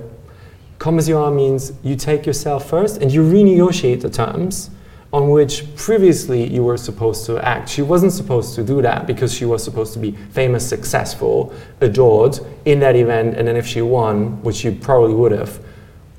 Come 0.79 0.99
as 0.99 1.09
you 1.09 1.19
are 1.19 1.33
means 1.33 1.73
you 1.83 1.97
take 1.97 2.27
yourself 2.27 2.71
first 2.71 3.03
and 3.03 3.11
you 3.11 3.23
renegotiate 3.25 4.01
the 4.01 4.09
terms 4.09 4.71
on 5.13 5.31
which 5.31 5.65
previously 5.75 6.47
you 6.47 6.63
were 6.63 6.77
supposed 6.77 7.27
to 7.27 7.45
act. 7.45 7.69
She 7.69 7.83
wasn't 7.83 8.13
supposed 8.13 8.55
to 8.55 8.63
do 8.63 8.81
that 8.83 9.05
because 9.05 9.35
she 9.35 9.47
was 9.47 9.65
supposed 9.65 9.93
to 9.95 9.99
be 9.99 10.13
famous, 10.31 10.65
successful, 10.69 11.53
adored 11.81 12.39
in 12.67 12.79
that 12.79 12.95
event, 12.95 13.37
and 13.37 13.49
then 13.49 13.57
if 13.57 13.67
she 13.67 13.83
won, 13.83 14.41
which 14.45 14.59
she 14.59 14.71
probably 14.71 15.15
would 15.15 15.33
have, 15.33 15.59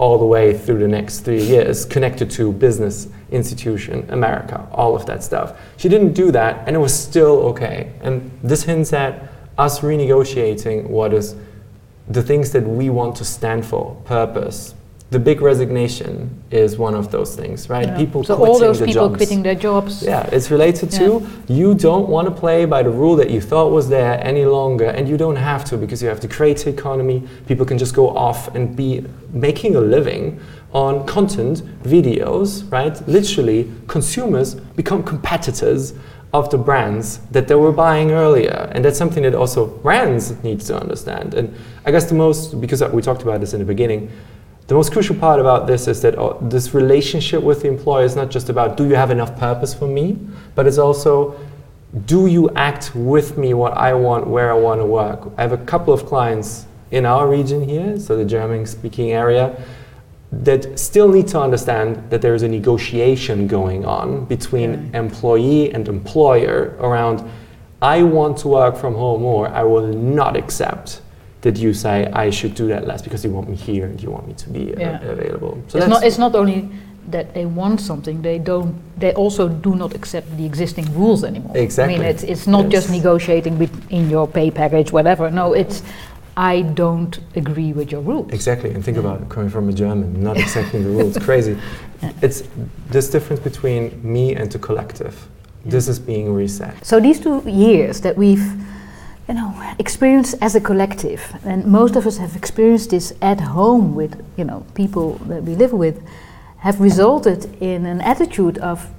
all 0.01 0.17
the 0.17 0.25
way 0.25 0.58
through 0.58 0.79
the 0.79 0.88
next 0.88 1.20
three 1.20 1.43
years, 1.43 1.86
connected 1.86 2.27
to 2.27 2.51
business, 2.51 3.08
institution, 3.29 4.03
America, 4.10 4.67
all 4.72 4.96
of 4.96 5.05
that 5.05 5.24
stuff. 5.24 5.53
She 5.77 5.89
didn't 5.89 6.13
do 6.13 6.31
that, 6.31 6.67
and 6.67 6.75
it 6.75 6.79
was 6.79 6.91
still 6.91 7.38
okay. 7.50 7.91
And 8.01 8.31
this 8.41 8.63
hints 8.63 8.93
at 8.93 9.29
us 9.60 9.81
renegotiating 9.81 10.89
what 10.89 11.13
is 11.13 11.36
the 12.08 12.24
things 12.24 12.51
that 12.53 12.63
we 12.63 12.89
want 12.89 13.15
to 13.17 13.24
stand 13.24 13.63
for, 13.63 13.96
purpose, 14.05 14.74
the 15.12 15.20
big 15.20 15.41
resignation 15.41 16.41
is 16.51 16.77
one 16.77 16.96
of 16.96 17.12
those 17.12 17.36
things, 17.36 17.70
right? 17.70 17.86
Yeah. 17.86 17.98
People 17.98 18.24
so 18.24 18.41
all 18.44 18.58
those 18.58 18.80
people 18.80 18.94
jobs. 18.94 19.18
quitting 19.18 19.44
their 19.44 19.56
jobs. 19.56 20.01
Yeah, 20.01 20.24
it's 20.32 20.50
related 20.50 20.94
yeah. 20.94 21.00
to 21.00 21.27
you 21.50 21.75
don't 21.75 22.08
want 22.08 22.30
to 22.30 22.34
play 22.34 22.63
by 22.63 22.82
the 22.82 22.89
rule 22.89 23.18
that 23.18 23.30
you 23.30 23.41
thought 23.41 23.74
was 23.74 23.89
there 23.89 24.25
any 24.25 24.46
longer, 24.46 24.86
and 24.86 25.10
you 25.10 25.18
don't 25.18 25.36
have 25.36 25.65
to 25.65 25.77
because 25.77 26.01
you 26.01 26.08
have 26.08 26.22
the 26.22 26.30
creative 26.30 26.74
economy. 26.74 27.27
People 27.46 27.65
can 27.65 27.77
just 27.77 27.94
go 27.94 28.15
off 28.15 28.56
and 28.56 28.74
be 28.74 29.06
making 29.34 29.75
a 29.75 29.82
living 29.82 30.39
on 30.72 31.06
content, 31.06 31.62
videos, 31.84 32.72
right? 32.72 33.06
Literally, 33.06 33.70
consumers 33.88 34.56
become 34.56 35.03
competitors 35.03 35.94
of 36.34 36.50
the 36.51 36.58
brands 36.58 37.18
that 37.32 37.50
they 37.50 37.56
were 37.56 37.74
buying 37.74 38.12
earlier, 38.12 38.72
and 38.72 38.86
that's 38.86 38.98
something 38.98 39.24
that 39.24 39.36
also 39.36 39.65
brands 39.65 40.41
need 40.41 40.62
to 40.62 40.80
understand. 40.80 41.34
And 41.34 41.53
I 41.86 41.91
guess 41.91 42.06
the 42.06 42.15
most 42.15 42.62
because 42.62 42.82
we 42.94 43.01
talked 43.01 43.24
about 43.24 43.41
this 43.41 43.51
in 43.51 43.60
the 43.60 43.65
beginning 43.65 44.10
the 44.68 44.75
most 44.75 44.91
crucial 44.91 45.15
part 45.15 45.39
about 45.39 45.68
this 45.68 45.88
is 45.88 46.01
that 46.01 46.18
uh, 46.18 46.38
this 46.41 46.74
relationship 46.74 47.44
with 47.44 47.62
the 47.62 47.68
employer 47.68 48.06
is 48.06 48.15
not 48.15 48.32
just 48.32 48.50
about 48.50 48.77
do 48.77 48.88
you 48.88 48.96
have 48.96 49.12
enough 49.12 49.38
purpose 49.38 49.74
for 49.74 49.88
me, 49.88 50.18
but 50.56 50.68
it's 50.68 50.77
also 50.77 51.39
do 52.06 52.27
you 52.27 52.50
act 52.51 52.96
with 52.96 53.38
me 53.38 53.53
what 53.53 53.74
I 53.74 53.94
want, 53.94 54.27
where 54.27 54.50
I 54.50 54.56
want 54.56 54.80
to 54.80 54.86
work. 54.86 55.30
I 55.38 55.41
have 55.41 55.51
a 55.51 55.58
couple 55.58 55.94
of 55.94 56.06
clients 56.06 56.65
in 56.91 57.06
our 57.06 57.27
region 57.27 57.68
here, 57.68 58.00
so 58.00 58.15
the 58.15 58.25
German 58.25 58.65
speaking 58.65 59.12
area, 59.12 59.62
that 60.32 60.80
still 60.80 61.10
need 61.10 61.27
to 61.27 61.39
understand 61.39 62.10
that 62.10 62.22
there 62.22 62.34
is 62.34 62.44
a 62.44 62.48
negotiation 62.48 63.48
going 63.48 63.86
on 63.86 64.25
between 64.25 64.72
yeah. 64.72 65.00
employee 65.00 65.74
and 65.74 65.88
employer 65.89 66.77
around 66.80 67.30
I 67.82 68.03
want 68.03 68.38
to 68.39 68.48
work 68.48 68.77
from 68.77 68.94
home 68.94 69.24
or 69.24 69.50
I 69.50 69.63
will 69.63 69.88
not 69.88 70.38
accept 70.38 71.00
that 71.41 71.57
you 71.57 71.74
say 71.74 72.05
I 72.13 72.29
should 72.29 72.55
do 72.55 72.67
that 72.67 72.88
less 72.88 73.01
because 73.01 73.24
you 73.25 73.31
want 73.31 73.50
me 73.50 73.55
here 73.55 73.86
and 73.86 74.01
you 74.01 74.12
want 74.12 74.27
me 74.27 74.33
to 74.33 74.50
be 74.50 74.75
uh, 74.75 74.79
yeah. 74.79 75.01
available. 75.01 75.62
So 75.67 75.79
it's 75.79 75.88
not 75.88 76.03
it's 76.03 76.17
not 76.17 76.36
only 76.36 76.69
that 77.10 77.33
they 77.33 77.48
want 77.48 77.81
something 77.81 78.21
they 78.21 78.38
don't 78.38 78.75
they 79.00 79.12
also 79.13 79.50
do 79.50 79.75
not 79.75 79.95
accept 79.95 80.38
the 80.38 80.45
existing 80.45 80.93
rules 80.93 81.24
anymore. 81.24 81.57
Exactly. 81.57 81.95
I 81.95 81.98
mean 81.98 82.07
it's 82.07 82.24
it's 82.24 82.48
not 82.48 82.65
yes. 82.65 82.74
just 82.74 82.91
negotiating 82.91 83.69
in 83.89 84.10
your 84.10 84.27
pay 84.27 84.51
package 84.51 84.91
whatever. 84.91 85.31
No, 85.31 85.53
it's 85.53 85.81
I 86.38 86.62
don't 86.62 87.19
agree 87.36 87.74
with 87.74 87.91
your 87.91 88.01
rules. 88.01 88.31
Exactly, 88.31 88.71
and 88.71 88.83
think 88.86 88.95
yeah. 88.95 89.03
about 89.03 89.21
it 89.21 89.29
coming 89.29 89.50
from 89.50 89.67
a 89.67 89.74
German, 89.74 90.24
not 90.24 90.38
accepting 90.43 90.83
the 90.83 90.89
rules. 90.89 91.17
Crazy. 91.17 91.57
Yeah. 92.01 92.13
It's 92.21 92.43
this 92.89 93.10
difference 93.10 93.41
between 93.41 94.00
me 94.01 94.36
and 94.36 94.50
the 94.51 94.60
collective. 94.60 95.27
This 95.65 95.88
is 95.88 96.00
being 96.00 96.33
reset. 96.33 96.86
So 96.86 97.00
these 97.00 97.19
two 97.19 97.43
years 97.48 98.01
that 98.01 98.17
we've 98.17 98.43
you 99.31 99.38
know, 99.38 99.75
experience 99.79 100.33
as 100.41 100.55
a 100.55 100.59
collective. 100.59 101.21
And 101.45 101.65
most 101.65 101.95
of 101.95 102.05
us 102.05 102.17
have 102.17 102.35
experienced 102.35 102.89
this 102.89 103.13
at 103.21 103.39
home 103.39 103.95
with, 103.95 104.21
you 104.35 104.43
know, 104.43 104.65
people 104.75 105.13
that 105.29 105.43
we 105.43 105.55
live 105.55 105.71
with, 105.71 106.03
have 106.57 106.81
resulted 106.81 107.45
in 107.61 107.85
an 107.85 108.01
attitude 108.01 108.57
of, 108.57 108.89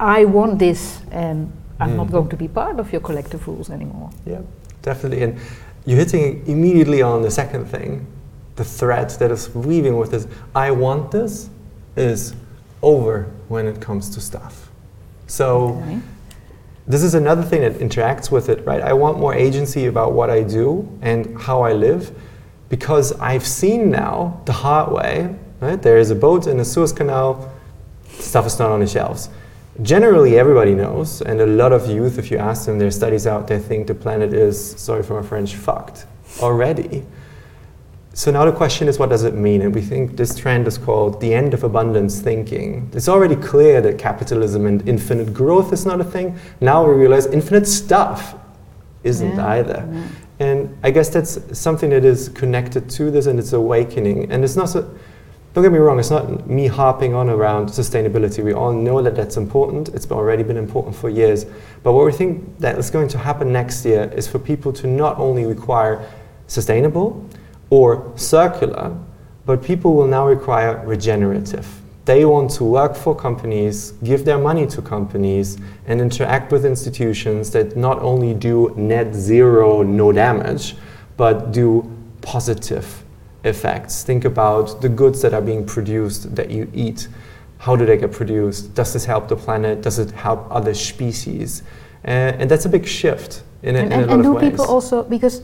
I 0.00 0.24
want 0.24 0.58
this 0.58 1.02
and 1.10 1.52
I'm 1.78 1.90
mm. 1.90 1.96
not 1.96 2.10
going 2.10 2.30
to 2.30 2.36
be 2.36 2.48
part 2.48 2.80
of 2.80 2.92
your 2.92 3.02
collective 3.02 3.46
rules 3.46 3.68
anymore. 3.68 4.10
Yeah, 4.24 4.40
definitely. 4.80 5.22
And 5.22 5.38
you're 5.84 5.98
hitting 5.98 6.46
immediately 6.46 7.02
on 7.02 7.20
the 7.20 7.30
second 7.30 7.66
thing, 7.66 8.06
the 8.56 8.64
thread 8.64 9.10
that 9.10 9.30
is 9.30 9.54
weaving 9.54 9.98
with 9.98 10.12
this, 10.12 10.26
I 10.54 10.70
want 10.70 11.10
this, 11.10 11.50
is 11.94 12.34
over 12.80 13.30
when 13.48 13.66
it 13.66 13.82
comes 13.82 14.08
to 14.14 14.20
stuff. 14.20 14.70
So 15.26 15.82
okay 15.82 16.00
this 16.86 17.02
is 17.02 17.14
another 17.14 17.42
thing 17.42 17.60
that 17.60 17.74
interacts 17.74 18.30
with 18.30 18.48
it, 18.48 18.64
right? 18.66 18.82
I 18.82 18.92
want 18.92 19.18
more 19.18 19.34
agency 19.34 19.86
about 19.86 20.12
what 20.12 20.30
I 20.30 20.42
do 20.42 20.88
and 21.00 21.38
how 21.40 21.62
I 21.62 21.72
live 21.72 22.10
because 22.68 23.12
I've 23.20 23.46
seen 23.46 23.90
now 23.90 24.40
the 24.46 24.52
hard 24.52 24.92
way, 24.92 25.34
right? 25.60 25.80
There 25.80 25.98
is 25.98 26.10
a 26.10 26.14
boat 26.14 26.46
in 26.46 26.56
the 26.56 26.64
Suez 26.64 26.92
Canal, 26.92 27.52
stuff 28.08 28.46
is 28.46 28.58
not 28.58 28.70
on 28.70 28.80
the 28.80 28.86
shelves. 28.86 29.28
Generally, 29.80 30.38
everybody 30.38 30.74
knows, 30.74 31.22
and 31.22 31.40
a 31.40 31.46
lot 31.46 31.72
of 31.72 31.88
youth, 31.88 32.18
if 32.18 32.30
you 32.30 32.38
ask 32.38 32.66
them, 32.66 32.78
their 32.78 32.90
studies 32.90 33.26
out 33.26 33.48
there 33.48 33.58
think 33.58 33.86
the 33.86 33.94
planet 33.94 34.34
is, 34.34 34.58
sorry 34.78 35.02
for 35.02 35.20
my 35.20 35.26
French, 35.26 35.54
fucked 35.54 36.06
already. 36.40 37.04
So 38.14 38.30
now 38.30 38.44
the 38.44 38.52
question 38.52 38.88
is, 38.88 38.98
what 38.98 39.08
does 39.08 39.24
it 39.24 39.34
mean? 39.34 39.62
And 39.62 39.74
we 39.74 39.80
think 39.80 40.16
this 40.16 40.34
trend 40.34 40.66
is 40.66 40.76
called 40.76 41.20
the 41.20 41.32
end 41.32 41.54
of 41.54 41.64
abundance 41.64 42.20
thinking. 42.20 42.90
It's 42.92 43.08
already 43.08 43.36
clear 43.36 43.80
that 43.80 43.98
capitalism 43.98 44.66
and 44.66 44.86
infinite 44.86 45.32
growth 45.32 45.72
is 45.72 45.86
not 45.86 46.00
a 46.00 46.04
thing. 46.04 46.38
Now 46.60 46.86
we 46.86 46.94
realize 46.94 47.26
infinite 47.26 47.66
stuff 47.66 48.34
isn't 49.02 49.36
yeah. 49.36 49.46
either. 49.46 49.88
Yeah. 49.90 50.08
And 50.40 50.78
I 50.82 50.90
guess 50.90 51.08
that's 51.08 51.58
something 51.58 51.90
that 51.90 52.04
is 52.04 52.28
connected 52.30 52.90
to 52.90 53.10
this 53.10 53.26
and 53.26 53.38
it's 53.38 53.54
awakening. 53.54 54.30
And 54.30 54.44
it's 54.44 54.56
not 54.56 54.68
so, 54.68 54.82
don't 55.54 55.64
get 55.64 55.72
me 55.72 55.78
wrong, 55.78 55.98
it's 55.98 56.10
not 56.10 56.48
me 56.48 56.66
harping 56.66 57.14
on 57.14 57.30
around 57.30 57.68
sustainability. 57.68 58.44
We 58.44 58.52
all 58.52 58.72
know 58.72 59.00
that 59.02 59.14
that's 59.14 59.38
important. 59.38 59.88
It's 59.90 60.10
already 60.10 60.42
been 60.42 60.58
important 60.58 60.94
for 60.94 61.08
years. 61.08 61.46
But 61.82 61.92
what 61.92 62.04
we 62.04 62.12
think 62.12 62.58
that 62.58 62.76
is 62.78 62.90
going 62.90 63.08
to 63.08 63.18
happen 63.18 63.52
next 63.52 63.86
year 63.86 64.12
is 64.14 64.28
for 64.28 64.38
people 64.38 64.72
to 64.74 64.86
not 64.86 65.18
only 65.18 65.46
require 65.46 66.06
sustainable, 66.46 67.26
or 67.72 68.12
circular, 68.16 68.94
but 69.46 69.62
people 69.62 69.94
will 69.94 70.06
now 70.06 70.28
require 70.28 70.84
regenerative. 70.84 71.66
They 72.04 72.26
want 72.26 72.50
to 72.58 72.64
work 72.64 72.94
for 72.94 73.16
companies, 73.16 73.92
give 74.04 74.26
their 74.26 74.36
money 74.36 74.66
to 74.66 74.82
companies, 74.82 75.56
and 75.86 75.98
interact 75.98 76.52
with 76.52 76.66
institutions 76.66 77.50
that 77.52 77.74
not 77.74 77.98
only 78.00 78.34
do 78.34 78.74
net 78.76 79.14
zero, 79.14 79.82
no 79.82 80.12
damage, 80.12 80.76
but 81.16 81.50
do 81.50 81.90
positive 82.20 82.86
effects. 83.44 84.02
Think 84.04 84.26
about 84.26 84.82
the 84.82 84.90
goods 84.90 85.22
that 85.22 85.32
are 85.32 85.40
being 85.40 85.64
produced 85.64 86.36
that 86.36 86.50
you 86.50 86.70
eat. 86.74 87.08
How 87.56 87.74
do 87.74 87.86
they 87.86 87.96
get 87.96 88.12
produced? 88.12 88.74
Does 88.74 88.92
this 88.92 89.06
help 89.06 89.28
the 89.28 89.36
planet? 89.36 89.80
Does 89.80 89.98
it 89.98 90.10
help 90.10 90.46
other 90.50 90.74
species? 90.74 91.62
Uh, 92.04 92.36
and 92.38 92.50
that's 92.50 92.66
a 92.66 92.68
big 92.68 92.86
shift 92.86 93.44
in 93.62 93.76
a, 93.76 93.78
and, 93.78 93.92
in 93.92 93.92
and, 93.92 94.06
lot 94.08 94.18
and 94.18 94.26
of 94.26 94.34
ways. 94.34 94.42
And 94.42 94.50
do 94.50 94.58
people 94.58 94.66
also, 94.66 95.04
because 95.04 95.42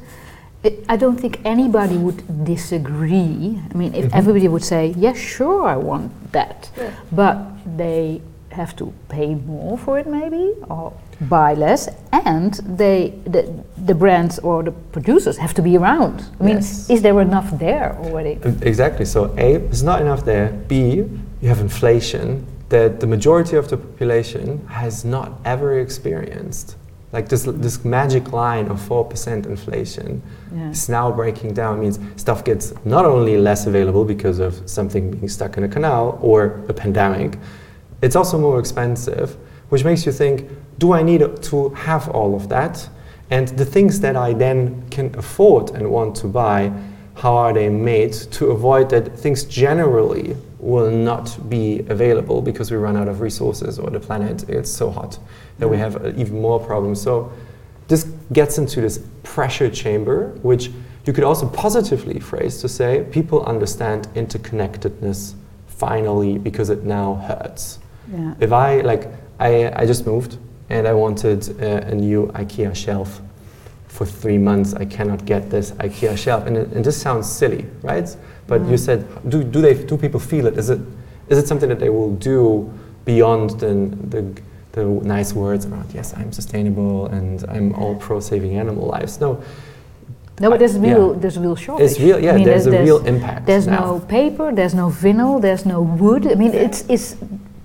it, 0.63 0.85
I 0.89 0.97
don't 0.97 1.19
think 1.19 1.41
anybody 1.45 1.97
would 1.97 2.45
disagree. 2.45 3.61
I 3.73 3.77
mean, 3.77 3.95
if 3.95 4.05
mm 4.05 4.11
-hmm. 4.11 4.19
everybody 4.19 4.49
would 4.49 4.65
say, 4.65 4.95
yes, 4.97 5.17
sure, 5.17 5.75
I 5.75 5.77
want 5.77 6.11
that, 6.33 6.71
yeah. 6.77 6.91
but 7.11 7.37
they 7.77 8.21
have 8.51 8.75
to 8.75 8.93
pay 9.09 9.37
more 9.47 9.79
for 9.79 9.99
it 9.99 10.07
maybe, 10.07 10.47
or 10.69 10.93
buy 11.21 11.55
less, 11.55 11.89
and 12.11 12.61
they, 12.77 13.13
the, 13.25 13.43
the 13.87 13.95
brands 13.95 14.41
or 14.41 14.65
the 14.65 14.73
producers 14.93 15.37
have 15.39 15.53
to 15.55 15.63
be 15.63 15.77
around. 15.77 16.21
I 16.41 16.45
mean, 16.45 16.57
yes. 16.57 16.91
is 16.91 17.01
there 17.01 17.21
enough 17.21 17.59
there 17.59 17.97
already? 18.05 18.39
Exactly. 18.63 19.05
So 19.05 19.25
A, 19.37 19.59
there's 19.59 19.83
not 19.83 20.01
enough 20.01 20.25
there. 20.25 20.49
B, 20.69 20.75
you 21.41 21.49
have 21.49 21.61
inflation 21.61 22.45
that 22.69 23.01
the 23.01 23.07
majority 23.07 23.57
of 23.57 23.67
the 23.69 23.77
population 23.77 24.67
has 24.69 25.05
not 25.05 25.31
ever 25.45 25.79
experienced. 25.81 26.77
Like 27.11 27.29
this, 27.29 27.45
this 27.45 27.85
magic 27.85 28.33
line 28.33 28.69
of 28.69 28.79
4% 28.81 29.47
inflation 29.47 30.23
yeah. 30.55 30.71
is 30.71 30.89
now 30.89 31.11
breaking 31.11 31.55
down. 31.55 31.79
It 31.79 31.81
means 31.81 31.99
stuff 32.17 32.45
gets 32.45 32.75
not 32.85 33.07
only 33.07 33.39
less 33.39 33.67
available 33.67 34.05
because 34.05 34.41
of 34.41 34.69
something 34.69 35.11
being 35.13 35.29
stuck 35.29 35.57
in 35.57 35.65
a 35.65 35.69
canal 35.69 36.19
or 36.21 36.63
a 36.69 36.75
pandemic, 36.75 37.39
it's 38.03 38.15
also 38.15 38.39
more 38.39 38.59
expensive, 38.61 39.37
which 39.71 39.85
makes 39.85 40.05
you 40.05 40.13
think, 40.13 40.51
do 40.79 40.93
I 40.93 41.03
need 41.03 41.43
to 41.43 41.71
have 41.71 42.09
all 42.11 42.37
of 42.37 42.49
that? 42.51 42.89
And 43.31 43.49
the 43.49 43.65
things 43.65 44.01
that 44.01 44.17
I 44.17 44.33
then 44.33 44.89
can 44.91 45.15
afford 45.17 45.71
and 45.71 45.91
want 45.91 46.15
to 46.17 46.27
buy, 46.27 46.73
how 47.15 47.37
are 47.37 47.53
they 47.53 47.69
made 47.69 48.13
to 48.13 48.51
avoid 48.51 48.91
that 48.91 49.19
things 49.19 49.45
generally 49.45 50.37
will 50.69 50.91
not 50.91 51.49
be 51.49 51.81
available 51.89 52.43
because 52.43 52.71
we 52.71 52.77
run 52.77 52.97
out 52.97 53.09
of 53.09 53.21
resources 53.21 53.79
or 53.79 53.91
the 53.91 54.01
planet 54.01 54.49
it's 54.49 54.71
so 54.71 54.91
hot 54.91 55.19
that 55.59 55.69
we 55.69 55.79
have 55.79 55.97
uh, 55.97 56.09
even 56.17 56.41
more 56.41 56.61
problems. 56.61 57.01
So 57.01 57.33
this 57.89 58.05
gets 58.33 58.59
into 58.59 58.81
this 58.81 59.01
pressure 59.23 59.71
chamber, 59.71 60.29
which 60.43 60.71
you 61.07 61.13
could 61.15 61.25
also 61.25 61.49
positively 61.49 62.21
phrase 62.21 62.61
to 62.61 62.69
say 62.69 63.07
people 63.11 63.43
understand 63.45 64.09
interconnectedness 64.15 65.35
finally 65.67 66.37
because 66.37 66.69
it 66.69 66.85
now 66.85 67.15
hurts. 67.15 67.79
Yeah. 68.13 68.35
If 68.41 68.53
I 68.53 68.83
like, 68.83 69.09
I, 69.41 69.73
I 69.75 69.87
just 69.87 70.07
moved 70.07 70.37
and 70.69 70.87
I 70.87 70.93
wanted 70.93 71.49
uh, 71.63 71.93
a 71.93 71.95
new 71.95 72.27
IKEA 72.35 72.75
shelf. 72.75 73.23
For 73.87 74.05
three 74.05 74.39
months, 74.39 74.75
I 74.75 74.85
cannot 74.85 75.25
get 75.25 75.51
this 75.51 75.73
IKEA 75.73 76.17
shelf, 76.17 76.47
and, 76.47 76.57
and 76.57 76.85
this 76.85 77.01
sounds 77.01 77.27
silly, 77.27 77.67
right? 77.83 78.15
But 78.49 78.61
you 78.63 78.77
Mm. 78.77 78.87
said, 78.87 79.05
do, 79.29 79.45
do 79.45 79.61
they 79.61 79.75
do 79.75 79.97
people 79.97 80.21
feel 80.21 80.47
it? 80.47 80.59
Is 80.59 80.69
it 80.71 80.81
is 81.29 81.39
it 81.39 81.47
something 81.47 81.69
that 81.69 81.79
they 81.79 81.91
will 81.91 82.13
do 82.17 82.69
beyond 83.05 83.51
the, 83.61 83.73
the 84.11 84.23
the 84.73 84.85
nice 85.17 85.33
words 85.35 85.67
around 85.67 85.89
yes, 85.95 86.15
I'm 86.17 86.33
sustainable 86.33 87.07
and 87.17 87.45
I'm 87.49 87.75
all 87.75 87.95
pro 87.95 88.21
saving 88.21 88.59
animal 88.59 88.87
lives? 88.99 89.21
No, 89.21 89.39
No, 90.41 90.51
but 90.51 90.59
there's 90.61 90.77
Yeah. 90.77 90.95
real, 90.95 91.15
there's 91.23 91.37
a 91.37 91.41
real 91.41 91.57
shortage. 91.57 91.91
it's 91.91 91.99
real. 92.01 92.19
Yeah, 92.21 92.33
I 92.35 92.37
mean, 92.37 92.45
there's, 92.47 92.67
a 92.67 92.71
there's, 92.71 92.87
real 92.89 93.01
impact. 93.07 93.41
There's 93.47 93.67
now. 93.67 93.81
no 93.87 93.99
paper, 94.19 94.53
there's 94.59 94.75
no 94.75 94.89
vinyl, 94.89 95.41
there's 95.41 95.65
no 95.67 95.79
wood. 96.03 96.23
I 96.33 96.35
mean, 96.43 96.55
it's, 96.55 96.81
it's 96.89 97.17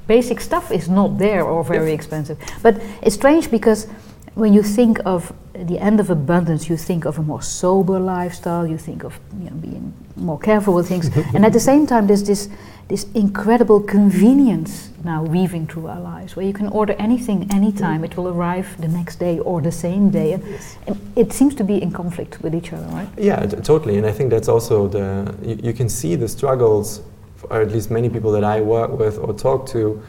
basic 0.07 0.41
stuff 0.41 0.71
is 0.71 0.87
not 0.89 1.09
there 1.19 1.43
or 1.43 1.63
very 1.63 1.93
expensive. 1.93 2.37
But 2.63 2.73
it's 3.05 3.15
strange 3.15 3.45
because 3.51 3.87
when 4.35 4.53
you 4.53 4.63
think 4.63 4.99
of 5.05 5.31
the 5.53 5.79
end 5.79 5.99
of 5.99 6.09
abundance, 6.09 6.67
you 6.69 6.77
think 6.77 7.05
of 7.05 7.19
a 7.19 7.21
more 7.21 7.41
sober 7.41 7.99
lifestyle. 7.99 8.65
You 8.65 8.77
think 8.77 9.03
of 9.03 9.19
you 9.39 9.49
know, 9.49 9.55
being 9.55 9.93
more 10.15 10.39
careful 10.39 10.73
with 10.73 10.87
things, 10.87 11.15
and 11.35 11.45
at 11.45 11.53
the 11.53 11.59
same 11.59 11.85
time, 11.85 12.07
there's 12.07 12.23
this 12.23 12.49
this 12.89 13.05
incredible 13.13 13.79
convenience 13.79 14.89
now 15.03 15.23
weaving 15.23 15.67
through 15.67 15.87
our 15.87 15.99
lives, 15.99 16.35
where 16.35 16.45
you 16.45 16.53
can 16.53 16.67
order 16.69 16.93
anything 16.99 17.49
anytime. 17.51 18.03
It 18.03 18.17
will 18.17 18.27
arrive 18.27 18.79
the 18.79 18.87
next 18.87 19.17
day 19.17 19.39
or 19.39 19.61
the 19.61 19.71
same 19.71 20.09
day, 20.09 20.33
and, 20.33 20.43
and 20.87 21.11
it 21.15 21.33
seems 21.33 21.55
to 21.55 21.63
be 21.63 21.81
in 21.81 21.91
conflict 21.91 22.41
with 22.41 22.55
each 22.55 22.73
other, 22.73 22.85
right? 22.87 23.07
Yeah, 23.17 23.45
totally. 23.45 23.97
And 23.97 24.05
I 24.05 24.11
think 24.11 24.29
that's 24.29 24.47
also 24.47 24.87
the, 24.87 25.35
you, 25.41 25.59
you 25.63 25.73
can 25.73 25.89
see 25.89 26.15
the 26.15 26.27
struggles, 26.27 27.01
or 27.49 27.61
at 27.61 27.71
least 27.71 27.91
many 27.91 28.09
people 28.09 28.31
that 28.31 28.43
I 28.43 28.61
work 28.61 28.91
with 28.97 29.17
or 29.17 29.33
talk 29.33 29.65
to, 29.67 30.01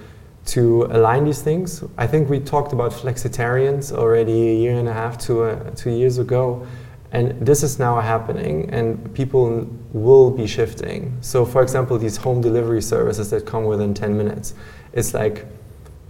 to 0.46 0.84
align 0.90 1.24
these 1.24 1.42
things. 1.42 1.82
I 1.96 2.06
think 2.06 2.28
we 2.28 2.40
talked 2.40 2.72
about 2.72 2.92
flexitarians 2.92 3.92
already 3.92 4.50
a 4.50 4.54
year 4.54 4.78
and 4.78 4.88
a 4.88 4.92
half 4.92 5.18
to 5.26 5.44
uh, 5.44 5.70
two 5.70 5.90
years 5.90 6.18
ago. 6.18 6.66
And 7.12 7.46
this 7.46 7.62
is 7.62 7.78
now 7.78 8.00
happening, 8.00 8.68
and 8.70 9.14
people 9.14 9.68
will 9.92 10.30
be 10.30 10.48
shifting. 10.48 11.16
So, 11.20 11.44
for 11.44 11.62
example, 11.62 11.96
these 11.96 12.16
home 12.16 12.40
delivery 12.40 12.82
services 12.82 13.30
that 13.30 13.46
come 13.46 13.64
within 13.64 13.94
10 13.94 14.16
minutes, 14.16 14.54
it's 14.92 15.14
like 15.14 15.46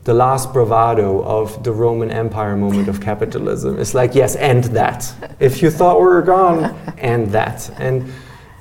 the 0.04 0.14
last 0.14 0.52
bravado 0.52 1.22
of 1.22 1.62
the 1.62 1.72
Roman 1.72 2.10
Empire 2.10 2.56
moment 2.56 2.88
of 2.88 3.02
capitalism. 3.02 3.78
It's 3.78 3.92
like, 3.94 4.14
yes, 4.14 4.34
end 4.36 4.64
that. 4.64 5.14
If 5.40 5.62
you 5.62 5.70
thought 5.70 5.98
we 5.98 6.06
were 6.06 6.22
gone, 6.22 6.74
end 6.98 7.32
that. 7.32 7.70
And, 7.78 8.10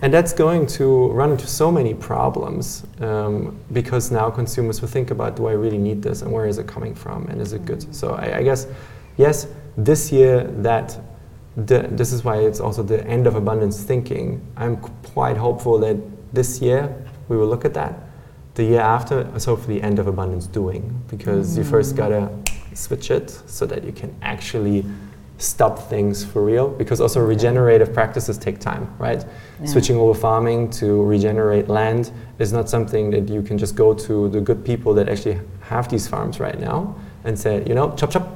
and 0.04 0.14
that's 0.14 0.34
going 0.34 0.68
to 0.68 1.08
run 1.12 1.32
into 1.32 1.48
so 1.48 1.72
many 1.72 1.94
problems 1.94 2.86
um, 3.00 3.58
because 3.72 4.12
now 4.12 4.30
consumers 4.30 4.82
will 4.82 4.90
think 4.90 5.12
about 5.12 5.38
do 5.38 5.48
I 5.48 5.54
really 5.54 5.78
need 5.78 6.02
this 6.02 6.24
and 6.24 6.30
where 6.30 6.46
is 6.46 6.58
it 6.58 6.68
coming 6.68 6.94
from 6.94 7.26
and 7.28 7.40
is 7.40 7.54
it 7.54 7.64
good? 7.64 7.96
So 7.96 8.16
I, 8.16 8.40
I 8.40 8.44
guess, 8.44 8.68
yes, 9.16 9.48
this 9.78 10.12
year 10.12 10.44
that 10.58 11.00
the, 11.56 11.88
this 11.90 12.12
is 12.12 12.26
why 12.26 12.40
it's 12.40 12.60
also 12.60 12.84
the 12.84 13.02
end 13.08 13.28
of 13.28 13.36
abundance 13.36 13.82
thinking. 13.82 14.46
I'm 14.58 14.76
quite 14.76 15.38
hopeful 15.38 15.80
that 15.80 15.96
this 16.34 16.62
year 16.62 16.94
we 17.30 17.38
will 17.38 17.48
look 17.48 17.64
at 17.64 17.74
that. 17.76 17.98
The 18.56 18.66
year 18.66 18.82
after 18.82 19.34
is 19.34 19.46
hopefully 19.46 19.80
the 19.80 19.86
end 19.86 20.00
of 20.00 20.08
abundance 20.08 20.48
doing 20.48 21.02
because 21.08 21.58
you 21.58 21.64
first 21.64 21.96
gotta 21.96 22.30
switch 22.74 23.10
it 23.10 23.30
so 23.30 23.66
that 23.68 23.86
you 23.86 23.94
can 23.94 24.14
actually 24.22 24.84
stop 25.38 25.80
things 25.90 26.24
for 26.24 26.44
real 26.44 26.70
because 26.70 27.02
also 27.02 27.20
regenerative 27.20 27.94
practices 27.94 28.38
take 28.38 28.60
time, 28.60 28.88
right? 29.00 29.26
Yeah. 29.60 29.66
Switching 29.68 29.98
over 29.98 30.18
farming 30.18 30.70
to 30.72 31.04
regenerate 31.04 31.68
land 31.68 32.12
is 32.40 32.54
not 32.54 32.70
something 32.70 33.10
that 33.12 33.28
you 33.30 33.42
can 33.42 33.58
just 33.58 33.76
go 33.76 33.94
to 33.94 34.30
the 34.30 34.40
good 34.40 34.64
people 34.64 34.94
that 34.94 35.10
actually 35.10 35.40
have 35.62 35.90
these 35.90 36.08
farms 36.08 36.40
right 36.40 36.60
now 36.60 36.96
and 37.26 37.38
say, 37.38 37.64
you 37.68 37.74
know, 37.74 37.94
chop 37.96 38.12
chop, 38.12 38.28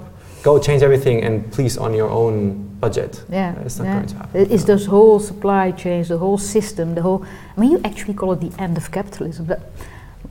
go 0.43 0.59
change 0.59 0.81
everything 0.83 1.23
and 1.23 1.49
please 1.51 1.77
on 1.77 1.93
your 1.93 2.09
own 2.09 2.63
budget. 2.79 3.23
Yeah, 3.29 3.55
Uh, 3.57 3.65
it's 3.65 3.77
not 3.77 3.85
yeah. 3.85 3.93
going 3.95 4.07
to 4.07 4.15
happen. 4.15 4.41
It- 4.41 4.51
It's 4.51 4.63
this 4.65 4.85
whole 4.85 5.19
supply 5.19 5.71
chains, 5.71 6.07
the 6.07 6.17
whole 6.17 6.37
system, 6.37 6.93
the 6.95 7.01
whole. 7.01 7.23
I 7.55 7.59
mean, 7.59 7.71
you 7.71 7.79
actually 7.83 8.13
call 8.15 8.33
it 8.33 8.39
the 8.39 8.51
end 8.63 8.77
of 8.77 8.89
capitalism. 8.91 9.45
But 9.45 9.59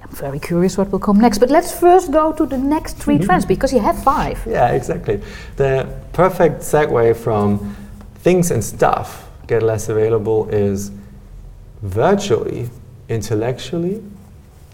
I'm 0.03 0.11
very 0.11 0.39
curious 0.39 0.77
what 0.79 0.91
will 0.93 0.99
come 0.99 1.21
next. 1.21 1.39
But 1.39 1.51
let's 1.51 1.73
first 1.79 2.11
go 2.13 2.33
to 2.33 2.47
the 2.47 2.59
next 2.59 2.97
3 2.99 3.15
Mm-hmm. 3.17 3.25
trends 3.25 3.45
because 3.47 3.73
you 3.73 3.81
have 3.81 4.03
five. 4.03 4.39
Yeah, 4.47 4.71
exactly. 4.71 5.21
The 5.57 5.87
perfect 6.13 6.61
segue 6.61 7.17
from 7.17 7.75
things 8.23 8.51
and 8.51 8.63
stuff 8.63 9.29
get 9.47 9.63
less 9.63 9.89
available 9.89 10.49
is 10.51 10.91
virtually, 11.83 12.69
intellectually, 13.09 14.03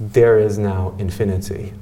there 0.01 0.39
is 0.39 0.59
now 0.59 0.95
infinity. 0.99 1.73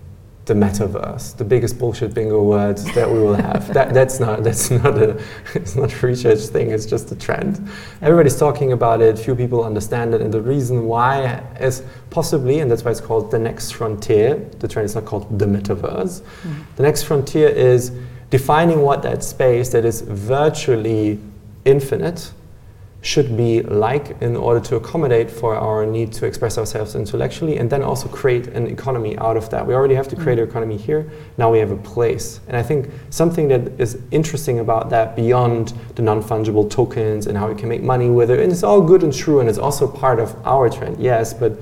The 0.51 0.57
metaverse, 0.57 1.37
the 1.37 1.45
biggest 1.45 1.79
bullshit 1.79 2.13
bingo 2.13 2.43
words 2.43 2.85
that 2.97 3.09
we 3.09 3.21
will 3.21 3.35
have. 3.35 3.73
that, 3.73 3.95
that's 3.95 4.19
not 4.19 4.43
that's 4.43 4.69
not 4.69 4.99
a 4.99 5.11
it's 5.55 5.77
not 5.77 5.93
a 5.93 6.05
research 6.05 6.41
thing. 6.41 6.73
It's 6.73 6.87
just 6.87 7.13
a 7.13 7.15
trend. 7.15 7.71
Everybody's 8.03 8.37
talking 8.37 8.73
about 8.73 9.01
it. 9.01 9.17
Few 9.17 9.37
people 9.37 9.63
understand 9.63 10.13
it, 10.13 10.21
and 10.21 10.35
the 10.35 10.43
reason 10.43 10.87
why 10.87 11.45
is 11.61 11.85
possibly, 12.11 12.59
and 12.59 12.69
that's 12.69 12.83
why 12.83 12.91
it's 12.91 13.01
called 13.01 13.31
the 13.31 13.39
next 13.39 13.71
frontier. 13.71 14.45
The 14.59 14.67
trend 14.67 14.87
is 14.87 14.97
not 14.97 15.05
called 15.05 15.39
the 15.39 15.47
metaverse. 15.47 16.23
Mm-hmm. 16.23 16.63
The 16.75 16.83
next 16.83 17.05
frontier 17.05 17.49
is 17.49 17.93
defining 18.31 18.81
what 18.81 19.05
that 19.05 19.23
space 19.23 19.69
that 19.69 19.85
is 19.85 20.01
virtually 20.01 21.21
infinite 21.65 22.33
should 23.03 23.35
be 23.37 23.63
like 23.63 24.21
in 24.21 24.37
order 24.37 24.61
to 24.61 24.77
accommodate 24.77 25.31
for 25.31 25.55
our 25.55 25.87
need 25.87 26.13
to 26.13 26.27
express 26.27 26.59
ourselves 26.59 26.95
intellectually 26.95 27.57
and 27.57 27.71
then 27.71 27.83
also 27.83 28.09
create 28.09 28.49
an 28.49 28.67
economy 28.67 29.17
out 29.19 29.37
of 29.37 29.49
that. 29.49 29.67
We 29.67 29.75
already 29.75 29.95
have 29.95 30.09
to 30.09 30.17
create 30.17 30.39
mm. 30.39 30.43
an 30.43 30.49
economy 30.49 30.77
here, 30.77 31.11
now 31.39 31.51
we 31.51 31.59
have 31.61 31.71
a 31.71 31.77
place. 31.77 32.41
And 32.47 32.57
I 32.57 32.63
think 32.63 32.91
something 33.09 33.49
that 33.49 33.81
is 33.81 33.99
interesting 34.11 34.59
about 34.59 34.91
that 34.91 35.17
beyond 35.17 35.73
the 35.95 36.03
non 36.03 36.23
fungible 36.23 36.71
tokens 36.71 37.27
and 37.27 37.39
how 37.39 37.49
we 37.49 37.55
can 37.55 37.69
make 37.69 37.83
money 37.83 38.11
with 38.11 38.31
it, 38.31 38.41
and 38.41 38.53
it's 38.53 38.63
all 38.63 38.83
good 38.83 39.03
and 39.03 39.15
true 39.15 39.41
and 39.41 39.49
it's 39.49 39.59
also 39.59 39.87
part 39.87 40.21
of 40.21 40.37
our 40.47 40.69
trend, 40.69 41.01
yes, 41.01 41.33
but 41.33 41.53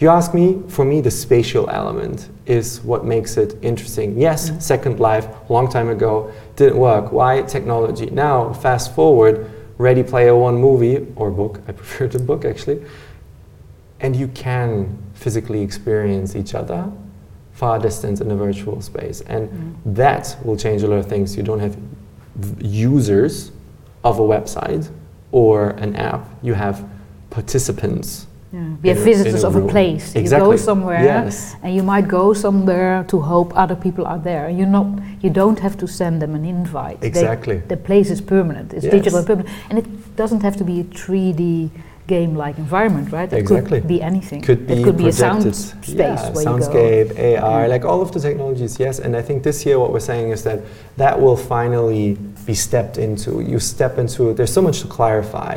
if 0.00 0.04
you 0.04 0.08
ask 0.08 0.32
me, 0.32 0.62
for 0.68 0.86
me, 0.86 1.02
the 1.02 1.10
spatial 1.10 1.68
element 1.68 2.30
is 2.46 2.80
what 2.80 3.04
makes 3.04 3.36
it 3.36 3.54
interesting. 3.60 4.18
Yes, 4.18 4.48
mm. 4.48 4.62
Second 4.62 4.98
Life, 4.98 5.28
long 5.50 5.68
time 5.68 5.90
ago, 5.90 6.32
didn't 6.56 6.78
work. 6.78 7.12
Why? 7.12 7.42
Technology. 7.42 8.06
Now, 8.06 8.54
fast 8.54 8.94
forward, 8.94 9.50
Ready 9.80 10.02
Player 10.02 10.36
One 10.36 10.56
movie, 10.56 11.06
or 11.16 11.30
book, 11.30 11.62
I 11.66 11.72
prefer 11.80 12.06
the 12.06 12.18
book 12.18 12.44
actually, 12.44 12.84
and 14.00 14.14
you 14.14 14.28
can 14.28 14.98
physically 15.14 15.62
experience 15.62 16.36
each 16.36 16.54
other 16.54 16.92
far 17.52 17.78
distance 17.78 18.20
in 18.20 18.30
a 18.30 18.36
virtual 18.36 18.82
space. 18.82 19.22
And 19.22 19.48
mm-hmm. 19.48 19.94
that 19.94 20.36
will 20.44 20.58
change 20.58 20.82
a 20.82 20.86
lot 20.86 20.96
of 20.96 21.06
things. 21.06 21.34
You 21.34 21.42
don't 21.42 21.60
have 21.60 21.78
users 22.60 23.52
of 24.04 24.18
a 24.18 24.22
website 24.22 24.90
or 25.32 25.70
an 25.70 25.96
app, 25.96 26.28
you 26.42 26.52
have 26.52 26.86
participants. 27.30 28.26
Yeah. 28.52 28.60
We 28.82 28.88
have 28.88 28.98
in 28.98 29.02
a- 29.02 29.06
visitors 29.06 29.44
a 29.44 29.46
of 29.46 29.54
a 29.56 29.60
room. 29.60 29.68
place. 29.68 30.14
You 30.16 30.28
go 30.28 30.56
somewhere, 30.56 31.02
Yes. 31.04 31.54
and 31.62 31.72
you 31.74 31.82
might 31.84 32.08
go 32.08 32.32
somewhere 32.32 33.04
to 33.08 33.20
hope 33.20 33.52
other 33.56 33.76
people 33.76 34.04
are 34.06 34.18
there. 34.18 34.50
You 34.50 34.66
not, 34.66 34.86
you 35.22 35.30
don't 35.30 35.58
have 35.60 35.76
to 35.78 35.86
send 35.86 36.20
them 36.20 36.34
an 36.34 36.44
invite. 36.44 37.00
They- 37.00 37.06
Exactly. 37.08 37.62
the 37.68 37.76
place 37.76 38.10
is 38.10 38.20
permanent. 38.20 38.72
It's 38.74 38.84
Yes. 38.84 38.92
digital 38.92 39.18
and 39.18 39.26
permanent, 39.26 39.48
and 39.68 39.78
it 39.78 39.86
doesn't 40.16 40.42
have 40.42 40.56
to 40.56 40.64
be 40.64 40.80
a 40.80 40.84
3D 40.84 41.70
game-like 42.08 42.58
environment, 42.58 43.12
right? 43.12 43.32
It 43.32 43.38
Exactly. 43.38 43.78
could 43.78 43.86
be 43.88 44.02
anything. 44.02 44.40
Could 44.42 44.66
be 44.66 44.74
it 44.74 44.84
could 44.84 44.96
be 44.96 45.06
a 45.06 45.12
sound 45.12 45.42
space 45.54 45.94
yeah, 45.94 46.30
where 46.32 46.42
you 46.42 46.48
go. 46.48 46.58
soundscape, 46.58 47.10
AR, 47.16 47.60
Yeah. 47.60 47.66
Mm. 47.66 47.68
like 47.74 47.84
all 47.84 48.00
of 48.02 48.10
the 48.10 48.18
technologies, 48.18 48.80
yes. 48.80 48.98
And 48.98 49.14
I 49.14 49.22
think 49.22 49.44
this 49.44 49.64
year 49.64 49.78
what 49.78 49.92
we're 49.92 50.00
saying 50.12 50.30
is 50.32 50.42
that 50.42 50.58
that 50.96 51.20
will 51.22 51.36
finally 51.36 52.18
be 52.46 52.54
stepped 52.54 52.98
into. 52.98 53.30
You 53.52 53.60
step 53.60 53.96
into 53.96 54.32
There's 54.34 54.52
so 54.52 54.60
much 54.62 54.80
to 54.80 54.88
clarify. 54.88 55.54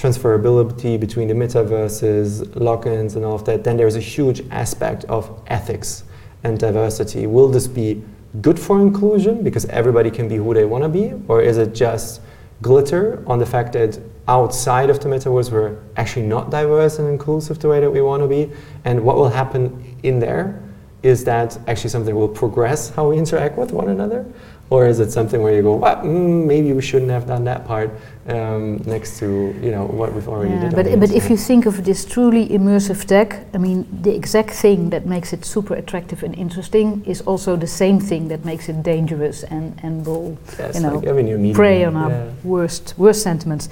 Transferability 0.00 0.98
between 0.98 1.28
the 1.28 1.34
metaverses, 1.34 2.42
logins, 2.54 3.16
and 3.16 3.24
all 3.24 3.34
of 3.34 3.44
that. 3.44 3.64
Then 3.64 3.76
there's 3.76 3.96
a 3.96 4.00
huge 4.00 4.40
aspect 4.50 5.04
of 5.04 5.42
ethics 5.48 6.04
and 6.42 6.58
diversity. 6.58 7.26
Will 7.26 7.48
this 7.48 7.66
be 7.68 8.02
good 8.40 8.58
for 8.58 8.80
inclusion 8.80 9.42
because 9.42 9.66
everybody 9.66 10.10
can 10.10 10.26
be 10.26 10.36
who 10.36 10.54
they 10.54 10.64
want 10.64 10.84
to 10.84 10.88
be, 10.88 11.12
or 11.28 11.42
is 11.42 11.58
it 11.58 11.74
just 11.74 12.22
glitter 12.62 13.22
on 13.26 13.38
the 13.38 13.44
fact 13.44 13.74
that 13.74 13.98
outside 14.26 14.88
of 14.88 15.00
the 15.00 15.08
metaverse 15.08 15.50
we're 15.50 15.76
actually 15.96 16.26
not 16.26 16.50
diverse 16.50 16.98
and 16.98 17.06
inclusive 17.06 17.58
the 17.58 17.68
way 17.68 17.80
that 17.80 17.90
we 17.90 18.00
want 18.00 18.22
to 18.22 18.28
be 18.28 18.50
and 18.84 19.02
what 19.02 19.16
will 19.16 19.28
happen 19.28 19.96
in 20.02 20.18
there 20.18 20.62
is 21.02 21.24
that 21.24 21.58
actually 21.66 21.90
something 21.90 22.14
will 22.14 22.28
progress 22.28 22.90
how 22.90 23.08
we 23.08 23.16
interact 23.18 23.56
with 23.56 23.72
one 23.72 23.88
another 23.88 24.24
or 24.70 24.86
is 24.86 25.00
it 25.00 25.10
something 25.10 25.42
where 25.42 25.54
you 25.54 25.62
go 25.62 25.74
well, 25.74 25.96
mm, 25.96 26.46
maybe 26.46 26.72
we 26.72 26.80
shouldn't 26.80 27.10
have 27.10 27.26
done 27.26 27.44
that 27.44 27.66
part 27.66 27.90
um, 28.28 28.76
next 28.86 29.18
to 29.18 29.26
you 29.60 29.70
know 29.70 29.84
what 29.84 30.12
we've 30.14 30.28
already 30.28 30.54
Yeah, 30.54 30.66
on 30.66 30.70
but 30.70 31.00
but 31.00 31.10
if 31.10 31.28
you 31.28 31.36
think 31.36 31.66
of 31.66 31.84
this 31.84 32.04
truly 32.04 32.48
immersive 32.48 33.04
tech, 33.04 33.44
I 33.52 33.58
mean, 33.58 33.86
the 34.02 34.14
exact 34.14 34.50
thing 34.50 34.90
that 34.90 35.06
makes 35.06 35.32
it 35.32 35.44
super 35.44 35.74
attractive 35.74 36.22
and 36.22 36.34
interesting 36.34 37.04
is 37.04 37.20
also 37.22 37.56
the 37.56 37.66
same 37.66 37.98
thing 38.00 38.28
that 38.28 38.44
makes 38.44 38.68
it 38.68 38.82
dangerous 38.82 39.42
and 39.42 39.78
and 39.82 40.06
will 40.06 40.38
yes, 40.58 40.76
you 40.76 40.82
know, 40.82 40.94
like 40.94 41.06
every 41.06 41.24
new 41.24 41.36
medium, 41.36 41.56
prey 41.56 41.84
on 41.84 41.96
our 41.96 42.10
yeah. 42.10 42.30
worst 42.44 42.94
worst 42.96 43.22
sentiments. 43.22 43.68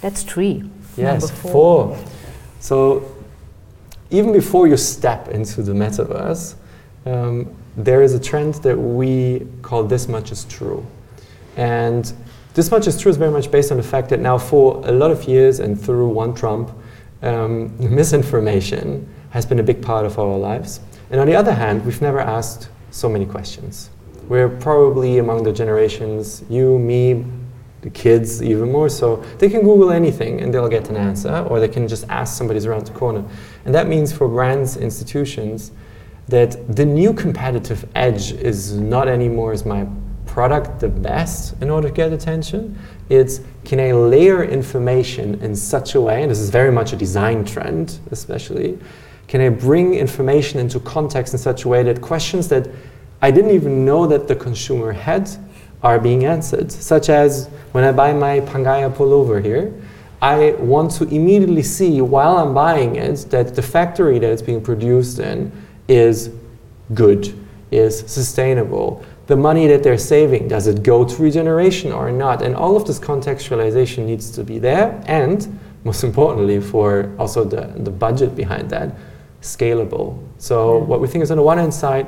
That's 0.00 0.22
three. 0.22 0.62
Yes, 0.96 1.30
four. 1.30 1.52
four. 1.52 1.98
So 2.60 3.02
even 4.10 4.32
before 4.32 4.68
you 4.68 4.76
step 4.76 5.28
into 5.28 5.62
the 5.62 5.72
metaverse, 5.72 6.54
um, 7.06 7.54
there 7.78 8.02
is 8.02 8.12
a 8.12 8.18
trend 8.18 8.54
that 8.54 8.76
we 8.76 9.46
call 9.62 9.84
this 9.84 10.08
much 10.08 10.32
is 10.32 10.44
true. 10.44 10.84
And 11.56 12.12
this 12.54 12.72
much 12.72 12.88
is 12.88 13.00
true 13.00 13.10
is 13.10 13.16
very 13.16 13.30
much 13.30 13.52
based 13.52 13.70
on 13.70 13.76
the 13.76 13.84
fact 13.84 14.08
that 14.08 14.18
now 14.18 14.36
for 14.36 14.84
a 14.84 14.90
lot 14.90 15.12
of 15.12 15.24
years 15.24 15.60
and 15.60 15.80
through 15.80 16.08
one 16.08 16.34
Trump, 16.34 16.72
um, 17.22 17.72
misinformation 17.94 19.08
has 19.30 19.46
been 19.46 19.60
a 19.60 19.62
big 19.62 19.80
part 19.80 20.04
of 20.04 20.18
our 20.18 20.36
lives. 20.36 20.80
And 21.10 21.20
on 21.20 21.28
the 21.28 21.36
other 21.36 21.52
hand, 21.52 21.86
we've 21.86 22.02
never 22.02 22.18
asked 22.18 22.68
so 22.90 23.08
many 23.08 23.24
questions. 23.24 23.90
We're 24.28 24.48
probably 24.48 25.18
among 25.18 25.44
the 25.44 25.52
generations, 25.52 26.42
you, 26.50 26.80
me, 26.80 27.24
the 27.82 27.90
kids 27.90 28.42
even 28.42 28.72
more 28.72 28.88
so, 28.88 29.16
they 29.38 29.48
can 29.48 29.60
Google 29.60 29.92
anything 29.92 30.40
and 30.40 30.52
they'll 30.52 30.68
get 30.68 30.90
an 30.90 30.96
answer, 30.96 31.46
or 31.48 31.60
they 31.60 31.68
can 31.68 31.86
just 31.86 32.08
ask 32.08 32.36
somebody's 32.36 32.66
around 32.66 32.86
the 32.86 32.92
corner. 32.92 33.24
And 33.64 33.74
that 33.74 33.86
means 33.86 34.12
for 34.12 34.26
brands, 34.26 34.76
institutions, 34.76 35.70
that 36.28 36.76
the 36.76 36.84
new 36.84 37.12
competitive 37.12 37.88
edge 37.94 38.32
is 38.32 38.74
not 38.74 39.08
anymore 39.08 39.52
is 39.52 39.64
my 39.64 39.86
product 40.26 40.78
the 40.78 40.88
best 40.88 41.60
in 41.62 41.70
order 41.70 41.88
to 41.88 41.94
get 41.94 42.12
attention. 42.12 42.78
It's 43.08 43.40
can 43.64 43.80
I 43.80 43.92
layer 43.92 44.44
information 44.44 45.40
in 45.40 45.56
such 45.56 45.94
a 45.94 46.00
way, 46.00 46.22
and 46.22 46.30
this 46.30 46.38
is 46.38 46.50
very 46.50 46.70
much 46.70 46.92
a 46.92 46.96
design 46.96 47.44
trend, 47.44 47.98
especially, 48.10 48.78
can 49.26 49.40
I 49.40 49.48
bring 49.48 49.94
information 49.94 50.58
into 50.60 50.80
context 50.80 51.34
in 51.34 51.38
such 51.38 51.64
a 51.64 51.68
way 51.68 51.82
that 51.82 52.00
questions 52.00 52.48
that 52.48 52.68
I 53.20 53.30
didn't 53.30 53.50
even 53.50 53.84
know 53.84 54.06
that 54.06 54.28
the 54.28 54.36
consumer 54.36 54.92
had 54.92 55.28
are 55.82 55.98
being 55.98 56.24
answered, 56.24 56.70
such 56.70 57.08
as 57.08 57.48
when 57.72 57.84
I 57.84 57.92
buy 57.92 58.12
my 58.12 58.40
Pangaia 58.40 58.92
pullover 58.92 59.42
here, 59.42 59.72
I 60.20 60.52
want 60.58 60.90
to 60.92 61.04
immediately 61.04 61.62
see 61.62 62.00
while 62.00 62.38
I'm 62.38 62.52
buying 62.54 62.96
it 62.96 63.26
that 63.30 63.54
the 63.54 63.62
factory 63.62 64.18
that 64.18 64.30
it's 64.30 64.42
being 64.42 64.60
produced 64.60 65.20
in 65.20 65.52
is 65.88 66.30
good, 66.94 67.34
is 67.70 68.00
sustainable. 68.00 69.04
The 69.26 69.36
money 69.36 69.66
that 69.66 69.82
they're 69.82 69.98
saving, 69.98 70.48
does 70.48 70.66
it 70.66 70.82
go 70.82 71.04
to 71.04 71.22
regeneration 71.22 71.92
or 71.92 72.10
not? 72.12 72.42
And 72.42 72.54
all 72.54 72.76
of 72.76 72.86
this 72.86 72.98
contextualization 72.98 74.06
needs 74.06 74.30
to 74.32 74.44
be 74.44 74.58
there. 74.58 75.02
And 75.06 75.58
most 75.84 76.04
importantly, 76.08 76.60
for 76.60 77.12
also 77.18 77.44
the, 77.44 77.72
the 77.76 77.90
budget 77.90 78.36
behind 78.36 78.70
that, 78.70 78.94
scalable. 79.42 80.22
So, 80.38 80.78
what 80.78 81.00
we 81.00 81.08
think 81.08 81.22
is 81.22 81.30
on 81.30 81.36
the 81.36 81.42
one 81.42 81.58
hand 81.58 81.72
side, 81.74 82.06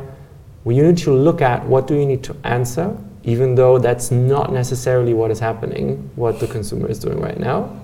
we 0.65 0.79
need 0.79 0.99
to 0.99 1.13
look 1.13 1.41
at 1.41 1.65
what 1.67 1.87
do 1.87 1.95
you 1.95 2.05
need 2.05 2.23
to 2.25 2.37
answer, 2.45 2.97
even 3.25 3.55
though 3.55 3.79
that's 3.79 4.11
not 4.11 4.53
necessarily 4.53 5.15
what 5.15 5.31
is 5.31 5.39
happening, 5.39 6.11
what 6.17 6.39
the 6.39 6.47
consumer 6.47 6.89
is 6.89 6.99
doing 6.99 7.21
right 7.21 7.39
now. 7.39 7.81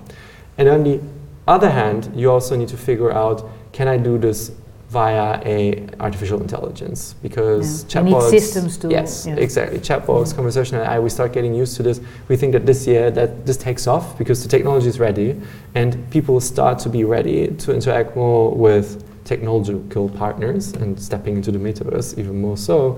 And 0.57 0.67
on 0.67 0.83
the 0.83 1.01
other 1.47 1.69
hand, 1.69 2.11
you 2.15 2.31
also 2.31 2.55
need 2.55 2.67
to 2.69 2.77
figure 2.77 3.11
out 3.11 3.49
can 3.71 3.87
I 3.87 3.97
do 3.97 4.17
this 4.17 4.51
via 4.89 5.41
a 5.43 5.85
artificial 5.99 6.39
intelligence 6.41 7.13
because 7.21 7.83
Yeah. 7.83 8.01
Chatbots 8.03 8.29
systems 8.29 8.77
to- 8.77 8.89
yes 8.89 9.25
yeah. 9.27 9.35
exactly. 9.35 9.79
Chatbots 9.79 10.33
conversational 10.33 10.83
AI 10.83 10.99
we 10.99 11.09
start 11.09 11.33
getting 11.33 11.53
used 11.53 11.75
to 11.77 11.83
this. 11.83 11.99
We 12.29 12.37
think 12.37 12.53
that 12.53 12.65
this 12.65 12.87
year 12.87 13.11
that 13.11 13.45
this 13.45 13.57
takes 13.57 13.85
off 13.85 14.17
because 14.17 14.43
the 14.43 14.49
technology 14.49 14.87
is 14.87 14.99
ready 14.99 15.35
and 15.75 16.09
people 16.09 16.39
start 16.39 16.79
to 16.79 16.89
be 16.89 17.03
ready 17.03 17.47
to 17.47 17.73
interact 17.73 18.15
more 18.15 18.51
with 18.51 19.03
technological 19.25 20.07
partners 20.07 20.71
and 20.73 20.97
stepping 20.97 21.35
into 21.35 21.51
the 21.51 21.59
metaverse 21.59 22.17
even 22.17 22.39
more 22.39 22.55
so. 22.55 22.97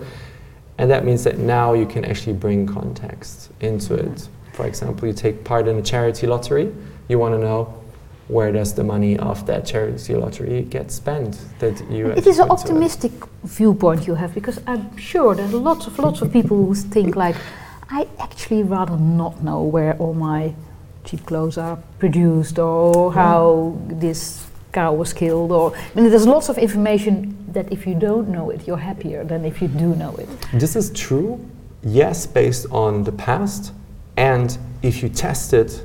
And 0.77 0.91
that 0.91 1.03
means 1.03 1.23
that 1.23 1.39
now 1.39 1.73
you 1.73 1.87
can 1.87 2.05
actually 2.05 2.33
bring 2.33 2.67
context 2.67 3.49
into 3.61 3.95
it. 3.95 4.29
For 4.53 4.67
example 4.67 5.07
you 5.07 5.13
take 5.13 5.43
part 5.43 5.67
in 5.67 5.77
a 5.77 5.81
charity 5.81 6.27
lottery 6.27 6.71
you 7.07 7.17
want 7.17 7.33
to 7.33 7.39
know 7.39 7.73
where 8.29 8.51
does 8.51 8.75
the 8.75 8.83
money 8.83 9.17
of 9.17 9.45
that 9.47 9.65
charity 9.65 10.15
lottery 10.15 10.61
get 10.61 10.91
spent 10.91 11.39
that 11.57 11.75
you 11.89 12.07
It 12.11 12.27
is 12.27 12.37
an 12.37 12.49
optimistic 12.49 13.11
viewpoint 13.43 14.05
you 14.05 14.13
have 14.13 14.33
because 14.35 14.61
I'm 14.67 14.95
sure 14.97 15.33
there's 15.33 15.53
lots 15.53 15.87
of 15.87 15.97
lots 15.97 16.21
of 16.21 16.31
people 16.31 16.57
who 16.65 16.75
think 16.75 17.15
like, 17.15 17.35
I 17.89 18.07
actually 18.19 18.61
rather 18.61 18.97
not 18.97 19.43
know 19.43 19.63
where 19.63 19.95
all 19.97 20.13
my 20.13 20.53
cheap 21.05 21.25
clothes 21.25 21.57
are 21.57 21.77
produced 21.97 22.59
or 22.59 23.11
how 23.11 23.75
this 23.87 24.45
cow 24.73 24.93
was 24.93 25.11
killed 25.11 25.51
or 25.51 25.75
I 25.75 25.99
mean, 25.99 26.11
there's 26.11 26.27
lots 26.27 26.49
of 26.49 26.59
information 26.59 27.35
that 27.51 27.71
if 27.73 27.87
you 27.87 27.95
don't 27.95 28.29
know 28.29 28.51
it, 28.51 28.67
you're 28.67 28.77
happier 28.77 29.23
than 29.23 29.43
if 29.43 29.59
you 29.59 29.67
do 29.67 29.95
know 29.95 30.15
it. 30.17 30.29
This 30.53 30.75
is 30.75 30.91
true, 30.91 31.43
yes, 31.81 32.27
based 32.27 32.67
on 32.69 33.03
the 33.03 33.11
past, 33.11 33.73
and 34.17 34.55
if 34.83 35.01
you 35.01 35.09
test 35.09 35.53
it, 35.53 35.83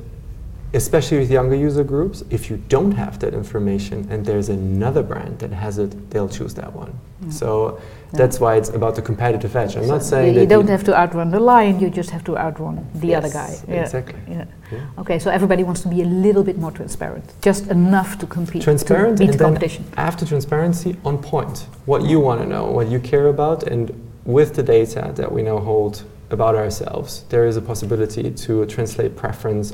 especially 0.75 1.19
with 1.19 1.31
younger 1.31 1.55
user 1.55 1.83
groups, 1.83 2.23
if 2.29 2.49
you 2.49 2.57
don't 2.67 2.91
have 2.91 3.17
that 3.19 3.33
information 3.33 4.07
and 4.09 4.25
there's 4.25 4.49
another 4.49 5.01
brand 5.01 5.39
that 5.39 5.51
has 5.51 5.77
it, 5.77 5.91
they'll 6.09 6.29
choose 6.29 6.53
that 6.53 6.71
one. 6.73 6.93
Mm. 7.23 7.31
So 7.33 7.49
Yeah. 7.77 8.17
that's 8.21 8.39
why 8.39 8.55
it's 8.59 8.69
about 8.69 8.93
the 8.95 9.01
competitive 9.01 9.55
edge. 9.55 9.75
I'm 9.77 9.87
not 9.87 10.03
saying 10.03 10.33
you, 10.35 10.41
you 10.41 10.47
don't 10.47 10.69
have 10.69 10.83
to 10.83 10.93
outrun 11.01 11.31
the 11.31 11.39
lion, 11.39 11.79
you 11.79 11.89
just 11.89 12.09
have 12.09 12.23
to 12.25 12.37
outrun 12.37 12.85
the 12.95 13.15
other 13.15 13.29
guy. 13.29 13.51
Yeah, 13.67 13.83
Exactly. 13.83 14.19
Yeah. 14.29 14.45
Yeah. 14.71 15.01
Okay, 15.01 15.17
so 15.19 15.29
everybody 15.31 15.63
wants 15.63 15.81
to 15.81 15.87
be 15.87 16.01
a 16.01 16.09
little 16.25 16.43
bit 16.43 16.57
more 16.57 16.71
transparent, 16.71 17.25
just 17.41 17.67
enough 17.67 18.17
to 18.19 18.25
compete, 18.25 18.61
Transparent 18.63 19.17
to 19.17 19.21
beat 19.23 19.29
and 19.29 19.33
the 19.33 19.37
then 19.43 19.47
competition. 19.53 19.85
after 19.97 20.25
transparency, 20.25 20.97
on 21.05 21.17
point. 21.19 21.67
What 21.85 22.01
you 22.03 22.19
want 22.19 22.41
to 22.41 22.47
know, 22.47 22.65
what 22.65 22.87
you 22.87 22.99
care 22.99 23.27
about, 23.27 23.63
and 23.63 23.91
with 24.25 24.55
the 24.55 24.63
data 24.63 25.11
that 25.15 25.31
we 25.31 25.41
now 25.43 25.59
hold 25.59 26.03
about 26.31 26.55
ourselves, 26.55 27.23
there 27.29 27.45
is 27.45 27.55
a 27.57 27.61
possibility 27.61 28.31
to 28.31 28.65
translate 28.65 29.15
preference 29.15 29.73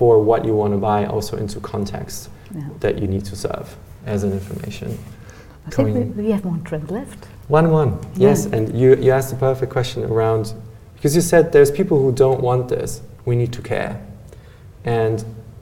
for 0.00 0.18
what 0.18 0.46
you 0.46 0.54
want 0.54 0.72
to 0.72 0.78
buy 0.78 1.04
also 1.04 1.36
into 1.36 1.60
context 1.60 2.30
Yeah. 2.54 2.62
that 2.80 2.94
you 3.00 3.06
need 3.06 3.24
to 3.26 3.36
serve 3.36 3.66
as 4.06 4.24
an 4.24 4.32
information. 4.32 4.88
I 5.66 5.70
think 5.70 6.16
we, 6.16 6.22
we 6.22 6.30
have 6.32 6.42
one 6.46 6.62
trend 6.62 6.90
left. 6.90 7.26
One 7.48 7.70
one, 7.70 7.90
yes, 8.16 8.46
and 8.46 8.64
you, 8.80 8.96
you 9.04 9.10
asked 9.12 9.30
the 9.34 9.36
perfect 9.36 9.70
question 9.70 10.04
around 10.04 10.54
because 10.94 11.14
you 11.14 11.20
said 11.20 11.52
there's 11.52 11.70
people 11.70 11.96
who 12.02 12.12
don't 12.12 12.40
want 12.40 12.68
this. 12.68 13.02
We 13.26 13.36
need 13.36 13.52
to 13.52 13.62
care, 13.62 14.00
and 14.84 15.16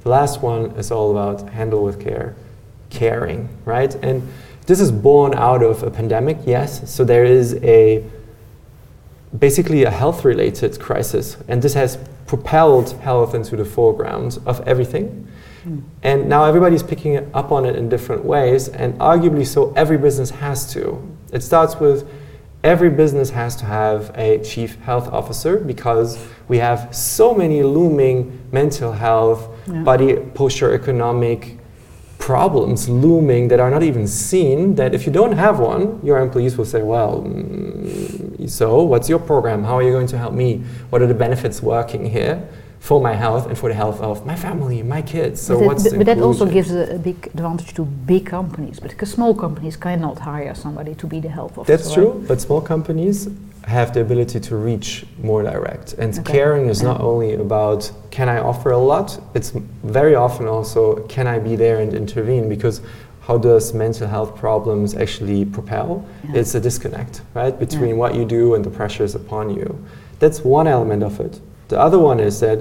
the 0.05 0.11
last 0.11 0.41
one 0.43 0.63
is 0.81 0.93
all 0.93 1.11
about 1.11 1.49
handle 1.51 1.83
with 1.89 1.99
care, 1.99 2.35
caring, 2.91 3.49
right? 3.65 3.93
And 4.05 4.23
this 4.67 4.81
is 4.81 4.93
born 4.93 5.35
out 5.35 5.63
of 5.65 5.83
a 5.83 5.91
pandemic, 5.91 6.37
yes. 6.47 6.89
So 6.95 7.05
there 7.05 7.25
is 7.25 7.55
a 7.81 8.05
basically 9.39 9.83
a 9.85 9.91
health-related 9.91 10.79
crisis, 10.79 11.37
and 11.49 11.61
this 11.61 11.75
has 11.75 11.99
propelled 12.29 12.93
health 13.01 13.35
into 13.35 13.57
the 13.57 13.65
foreground 13.65 14.39
of 14.47 14.61
everything. 14.69 15.27
Mm. 15.67 15.83
And 16.03 16.29
now 16.29 16.45
everybody's 16.45 16.83
picking 16.83 17.17
up 17.35 17.51
on 17.51 17.65
it 17.65 17.75
in 17.75 17.89
different 17.89 18.25
ways, 18.25 18.69
and 18.69 18.95
arguably 19.01 19.47
so 19.47 19.73
every 19.75 19.99
business 19.99 20.31
has 20.31 20.73
to. 20.75 21.03
It 21.33 21.43
starts 21.43 21.81
with 21.81 22.09
every 22.63 22.91
business 22.91 23.31
has 23.31 23.57
to 23.57 23.65
have 23.65 24.13
a 24.15 24.39
chief 24.39 24.77
health 24.81 25.09
officer 25.09 25.57
because 25.59 26.19
we 26.49 26.59
have 26.59 26.95
so 26.95 27.35
many 27.35 27.63
looming 27.63 28.39
mental 28.53 28.93
health, 28.93 29.49
Yeah. 29.67 29.83
body 29.83 30.17
posture 30.35 30.73
economic 30.75 31.58
problems 32.29 32.81
looming 33.05 33.49
that 33.51 33.61
are 33.65 33.73
not 33.77 33.83
even 33.91 34.07
seen 34.07 34.59
that 34.81 34.91
if 34.97 35.03
you 35.07 35.13
don't 35.21 35.37
have 35.47 35.57
one 35.75 35.83
your 36.09 36.19
employees 36.27 36.55
will 36.59 36.71
say 36.75 36.83
well 36.95 37.15
mm, 37.23 38.51
so 38.59 38.67
what's 38.91 39.09
your 39.13 39.23
program 39.31 39.59
how 39.69 39.75
are 39.79 39.85
you 39.89 39.95
going 39.99 40.11
to 40.15 40.19
help 40.25 40.35
me 40.43 40.49
what 40.91 40.99
are 41.03 41.11
the 41.15 41.21
benefits 41.27 41.57
working 41.75 42.05
here 42.17 42.37
for 42.89 43.01
my 43.09 43.15
health 43.25 43.45
and 43.49 43.57
for 43.61 43.69
the 43.73 43.79
health 43.83 44.01
of 44.01 44.17
my 44.31 44.37
family 44.47 44.83
my 44.97 45.03
kids 45.15 45.37
so 45.41 45.55
but, 45.55 45.61
that- 45.61 45.67
what's 45.69 45.85
but- 45.85 45.99
but 45.99 46.07
that 46.11 46.19
also 46.29 46.47
gives 46.57 46.71
a, 46.71 46.83
a 46.99 46.99
big 46.99 47.19
advantage 47.35 47.73
to 47.79 47.83
big 47.85 48.25
companies, 48.27 48.77
but 48.83 48.91
because 48.91 49.11
small 49.19 49.35
companies 49.35 49.77
cannot 49.77 50.19
hire 50.19 50.55
somebody 50.55 50.95
to 50.95 51.07
be 51.07 51.19
the 51.27 51.33
health 51.39 51.55
officer. 51.59 51.77
That's 51.77 51.89
right? 51.89 51.95
true, 51.97 52.25
but 52.29 52.37
small 52.41 52.61
companies 52.61 53.17
have 53.69 53.93
the 53.93 54.01
ability 54.01 54.41
to 54.41 54.57
reach 54.57 55.05
more 55.23 55.43
direct. 55.43 55.93
And 55.99 56.19
Okay. 56.19 56.33
caring 56.39 56.69
is 56.69 56.83
not 56.83 57.01
only 57.01 57.35
about 57.35 57.91
can 58.11 58.29
I 58.29 58.39
offer 58.39 58.71
a 58.71 58.79
lot, 58.79 59.19
it's 59.35 59.53
very 59.85 60.15
often 60.15 60.49
also 60.49 60.97
can 61.09 61.27
I 61.27 61.39
be 61.39 61.55
there 61.55 61.79
and 61.79 61.93
intervene 61.93 62.49
because 62.49 62.81
how 63.27 63.37
does 63.37 63.75
mental 63.75 64.09
health 64.09 64.35
problems 64.37 64.95
actually 64.97 65.45
propel? 65.45 66.03
Yeah. 66.25 66.41
It's 66.41 66.55
a 66.55 66.61
disconnect, 66.61 67.21
right, 67.35 67.59
between 67.59 67.99
what 67.99 68.15
you 68.15 68.25
do 68.25 68.55
and 68.55 68.65
the 68.65 68.71
pressures 68.71 69.15
upon 69.15 69.51
you. 69.51 69.69
That's 70.19 70.41
one 70.45 70.67
element 70.67 71.03
of 71.03 71.21
it. 71.21 71.39
The 71.69 71.79
other 71.79 71.99
one 71.99 72.21
is 72.21 72.41
that 72.41 72.59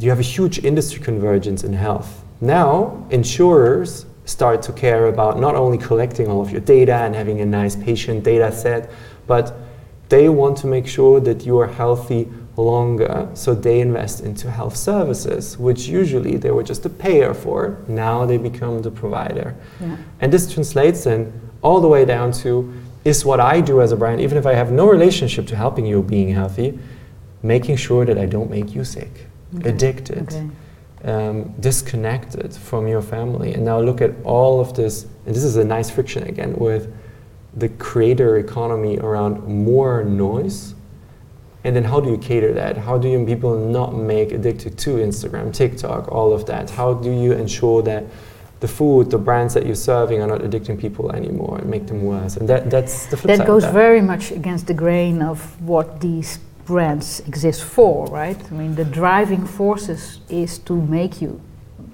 you 0.00 0.10
have 0.10 0.18
a 0.18 0.28
huge 0.36 0.64
industry 0.64 1.00
convergence 1.00 1.62
in 1.62 1.72
health. 1.74 2.24
Now, 2.40 3.06
insurers 3.10 4.06
start 4.24 4.62
to 4.62 4.72
care 4.72 5.06
about 5.06 5.38
not 5.38 5.54
only 5.54 5.78
collecting 5.78 6.26
all 6.28 6.40
of 6.40 6.50
your 6.50 6.60
data 6.60 6.94
and 7.06 7.14
having 7.14 7.40
a 7.40 7.46
nice 7.46 7.76
patient 7.76 8.24
data 8.24 8.50
set, 8.50 8.90
but 9.28 9.54
they 10.14 10.28
want 10.28 10.56
to 10.62 10.66
make 10.76 10.86
sure 10.96 11.16
that 11.28 11.38
you 11.48 11.54
are 11.62 11.70
healthy 11.82 12.22
longer. 12.56 13.14
So 13.34 13.48
they 13.66 13.78
invest 13.80 14.16
into 14.28 14.46
health 14.58 14.76
services, 14.76 15.58
which 15.66 15.80
usually 16.02 16.34
they 16.44 16.52
were 16.56 16.66
just 16.72 16.82
a 16.86 16.92
payer 17.04 17.32
for. 17.34 17.58
Now 17.88 18.16
they 18.30 18.38
become 18.50 18.74
the 18.82 18.92
provider. 19.02 19.48
Yeah. 19.80 19.96
And 20.20 20.32
this 20.34 20.44
translates 20.54 21.00
then 21.04 21.20
all 21.62 21.80
the 21.80 21.88
way 21.96 22.04
down 22.04 22.28
to 22.44 22.52
is 23.04 23.24
what 23.24 23.40
I 23.54 23.60
do 23.70 23.74
as 23.84 23.90
a 23.92 23.96
brand, 23.96 24.20
even 24.20 24.36
if 24.42 24.46
I 24.46 24.54
have 24.54 24.70
no 24.82 24.86
relationship 24.96 25.44
to 25.48 25.56
helping 25.64 25.86
you 25.92 26.02
being 26.02 26.30
healthy, 26.40 26.78
making 27.42 27.76
sure 27.86 28.04
that 28.08 28.18
I 28.24 28.26
don't 28.34 28.50
make 28.58 28.68
you 28.76 28.84
sick, 28.84 29.12
Okay. 29.56 29.70
addicted, 29.70 30.26
Okay. 30.28 30.46
um, 31.12 31.36
disconnected 31.60 32.50
from 32.68 32.82
your 32.92 33.02
family. 33.02 33.50
And 33.54 33.62
now 33.70 33.78
look 33.88 34.00
at 34.00 34.12
all 34.24 34.54
of 34.64 34.68
this, 34.78 34.94
and 35.26 35.34
this 35.36 35.44
is 35.44 35.56
a 35.56 35.64
nice 35.76 35.90
friction 35.96 36.22
again 36.32 36.52
with 36.66 36.84
the 37.56 37.68
creator 37.68 38.38
economy 38.38 38.98
around 38.98 39.46
more 39.46 40.04
noise. 40.04 40.74
And 41.62 41.74
then 41.74 41.84
how 41.84 42.00
do 42.00 42.10
you 42.10 42.18
cater 42.18 42.52
that? 42.52 42.76
How 42.76 42.98
do 42.98 43.08
you 43.08 43.24
people 43.24 43.56
not 43.56 43.94
make 43.94 44.32
addicted 44.32 44.76
to 44.78 44.96
Instagram, 44.96 45.52
TikTok, 45.52 46.12
all 46.12 46.32
of 46.32 46.44
that? 46.46 46.70
How 46.70 46.92
do 46.94 47.10
you 47.10 47.32
ensure 47.32 47.82
that 47.82 48.04
the 48.60 48.68
food, 48.68 49.10
the 49.10 49.18
brands 49.18 49.54
that 49.54 49.64
you're 49.64 49.74
serving 49.74 50.20
are 50.20 50.26
not 50.26 50.40
addicting 50.40 50.78
people 50.78 51.12
anymore 51.12 51.58
and 51.58 51.70
make 51.70 51.86
them 51.86 52.02
worse? 52.02 52.36
And 52.36 52.48
that, 52.48 52.70
that's 52.70 53.06
the 53.06 53.16
flip 53.16 53.38
That 53.38 53.46
goes 53.46 53.64
very 53.64 54.02
much 54.02 54.30
against 54.30 54.66
the 54.66 54.74
grain 54.74 55.22
of 55.22 55.38
what 55.62 56.00
these 56.00 56.38
brands 56.66 57.20
exist 57.20 57.64
for, 57.64 58.06
right? 58.06 58.38
I 58.50 58.54
mean, 58.54 58.74
the 58.74 58.84
driving 58.84 59.46
forces 59.46 60.20
is 60.28 60.58
to 60.60 60.74
make 60.74 61.22
you 61.22 61.40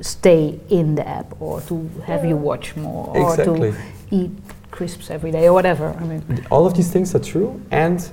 stay 0.01 0.59
in 0.69 0.95
the 0.95 1.07
app 1.07 1.41
or 1.41 1.61
to 1.63 1.89
have 2.07 2.25
you 2.25 2.37
watch 2.37 2.75
more 2.77 3.17
exactly. 3.17 3.69
or 3.69 3.73
to 3.73 3.79
eat 4.11 4.31
crisps 4.71 5.11
every 5.11 5.31
day 5.31 5.47
or 5.47 5.53
whatever. 5.53 5.97
I 5.99 6.05
mean, 6.05 6.47
all 6.51 6.67
of 6.67 6.75
these 6.75 6.91
things 6.91 7.15
are 7.15 7.21
true, 7.21 7.61
and 7.71 8.09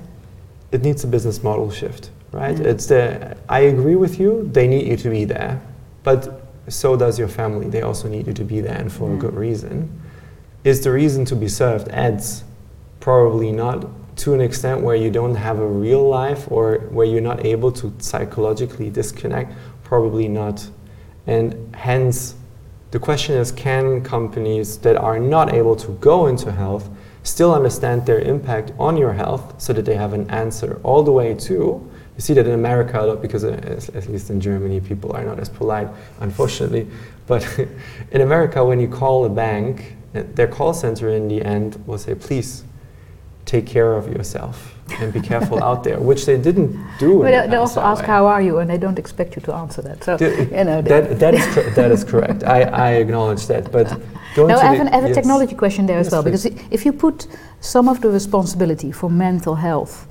it 0.72 0.82
needs 0.82 1.04
a 1.04 1.08
business 1.08 1.44
model 1.44 1.72
shift, 1.72 2.10
right? 2.32 2.58
Yeah. 2.58 2.68
It's 2.68 2.88
the 2.88 3.38
I 3.50 3.62
agree 3.62 3.96
with 3.96 4.20
you. 4.20 4.50
They 4.52 4.68
need 4.68 4.88
you 4.88 4.98
to 4.98 5.10
be 5.10 5.26
there, 5.26 5.62
but 6.04 6.44
so 6.68 6.96
does 6.96 7.18
your 7.18 7.28
family. 7.28 7.70
They 7.70 7.82
also 7.82 8.08
need 8.08 8.28
you 8.28 8.34
to 8.34 8.44
be 8.44 8.62
there, 8.62 8.78
and 8.78 8.92
for 8.92 9.08
yeah. 9.08 9.16
a 9.16 9.18
mm. 9.18 9.22
good 9.22 9.36
reason. 9.36 10.02
Is 10.64 10.84
the 10.84 10.92
reason 10.92 11.24
to 11.26 11.36
be 11.36 11.48
served 11.48 11.88
ads? 11.90 12.44
Probably 13.00 13.52
not 13.52 13.86
to 14.18 14.34
an 14.34 14.42
extent 14.42 14.82
where 14.82 14.96
you 14.96 15.12
don't 15.12 15.36
have 15.36 15.60
a 15.60 15.66
real 15.66 16.08
life 16.08 16.52
or 16.52 16.80
where 16.90 17.06
you're 17.06 17.22
not 17.22 17.46
able 17.46 17.72
to 17.72 17.94
psychologically 18.00 18.90
disconnect, 18.90 19.54
probably 19.84 20.28
not. 20.28 20.68
And 21.28 21.76
hence, 21.76 22.36
the 22.92 23.00
question 23.00 23.36
is 23.36 23.52
can 23.52 24.02
companies 24.02 24.78
that 24.80 24.96
are 24.96 25.20
not 25.20 25.54
able 25.54 25.76
to 25.76 25.92
go 25.94 26.28
into 26.28 26.52
health 26.52 26.90
still 27.24 27.54
understand 27.54 28.06
their 28.06 28.20
impact 28.20 28.72
on 28.80 28.96
your 28.96 29.12
health 29.12 29.62
so 29.62 29.74
that 29.74 29.84
they 29.84 29.96
have 29.96 30.14
an 30.14 30.30
answer 30.30 30.80
all 30.84 31.04
the 31.04 31.12
way 31.12 31.34
to? 31.34 31.54
You 31.54 32.22
see 32.22 32.34
that 32.34 32.48
in 32.48 32.54
America 32.54 33.00
a 33.00 33.06
lot 33.06 33.22
because, 33.22 33.44
uh, 33.44 33.80
at 33.94 34.08
least 34.10 34.30
in 34.30 34.40
Germany, 34.40 34.80
people 34.80 35.12
are 35.14 35.24
not 35.24 35.40
as 35.40 35.50
polite, 35.50 35.88
unfortunately. 36.20 36.88
But 37.28 37.46
in 38.12 38.22
America, 38.22 38.64
when 38.66 38.80
you 38.80 38.88
call 38.88 39.26
a 39.26 39.30
bank, 39.30 39.98
uh, 40.16 40.24
their 40.34 40.48
call 40.48 40.74
center 40.74 41.10
in 41.10 41.28
the 41.28 41.44
end 41.44 41.84
will 41.86 41.98
say, 41.98 42.16
please 42.16 42.64
take 43.48 43.66
care 43.66 43.94
of 43.94 44.08
yourself 44.16 44.76
and 45.00 45.12
be 45.12 45.22
careful 45.22 45.64
out 45.64 45.84
there, 45.84 46.00
which 46.00 46.26
they 46.26 46.38
didn't 46.38 46.72
do. 47.00 47.20
But 47.24 47.50
they 47.50 47.58
also 47.58 47.82
ask 47.82 48.02
way. 48.02 48.08
how 48.08 48.28
are 48.28 48.42
you, 48.42 48.60
and 48.60 48.70
they 48.70 48.78
don't 48.78 49.00
expect 49.00 49.36
you 49.36 49.42
to 49.44 49.54
answer 49.54 49.82
that. 49.82 50.04
So 50.04 50.18
the, 50.18 50.30
you 50.60 50.64
know 50.64 50.82
that 50.82 51.20
that 51.20 51.34
is 51.34 51.46
that 51.80 51.92
is 51.92 52.04
correct. 52.04 52.44
I, 52.44 52.60
I 52.62 52.90
acknowledge 53.04 53.48
that, 53.48 53.72
but. 53.72 53.88
Now, 54.38 54.60
I 54.60 54.66
have, 54.66 54.82
an, 54.82 54.88
I 54.90 54.96
have 54.98 55.10
a 55.10 55.14
technology 55.16 55.56
question 55.56 55.88
there 55.88 55.98
yes, 55.98 56.08
as 56.08 56.12
well, 56.12 56.22
please. 56.22 56.44
because 56.44 56.68
if 56.72 56.86
you 56.86 56.94
put 56.94 57.26
some 57.60 57.90
of 57.90 58.02
the 58.02 58.10
responsibility 58.12 58.92
for 58.92 59.10
mental 59.10 59.56
health 59.56 60.08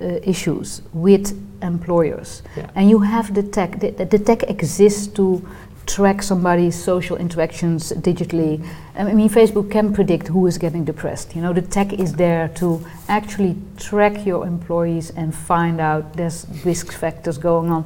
uh, 0.00 0.04
issues 0.22 0.80
with 0.94 1.26
employers, 1.60 2.42
yeah. 2.56 2.70
and 2.74 2.88
you 2.88 3.00
have 3.00 3.34
the 3.34 3.42
tech, 3.42 3.78
the, 3.80 3.90
the 3.90 4.18
tech 4.18 4.44
exists 4.44 5.06
to 5.08 5.46
track 5.86 6.22
somebody's 6.22 6.74
social 6.74 7.16
interactions 7.16 7.92
digitally. 7.92 8.66
I 8.96 9.12
mean, 9.12 9.28
Facebook 9.28 9.70
can 9.70 9.92
predict 9.92 10.28
who 10.28 10.46
is 10.46 10.58
getting 10.58 10.84
depressed. 10.84 11.34
You 11.36 11.42
know, 11.42 11.52
the 11.52 11.62
tech 11.62 11.92
is 11.92 12.14
there 12.14 12.48
to 12.56 12.84
actually 13.08 13.56
track 13.76 14.26
your 14.26 14.46
employees 14.46 15.10
and 15.10 15.34
find 15.34 15.80
out 15.80 16.14
there's 16.14 16.46
risk 16.64 16.92
factors 16.92 17.38
going 17.38 17.70
on. 17.70 17.84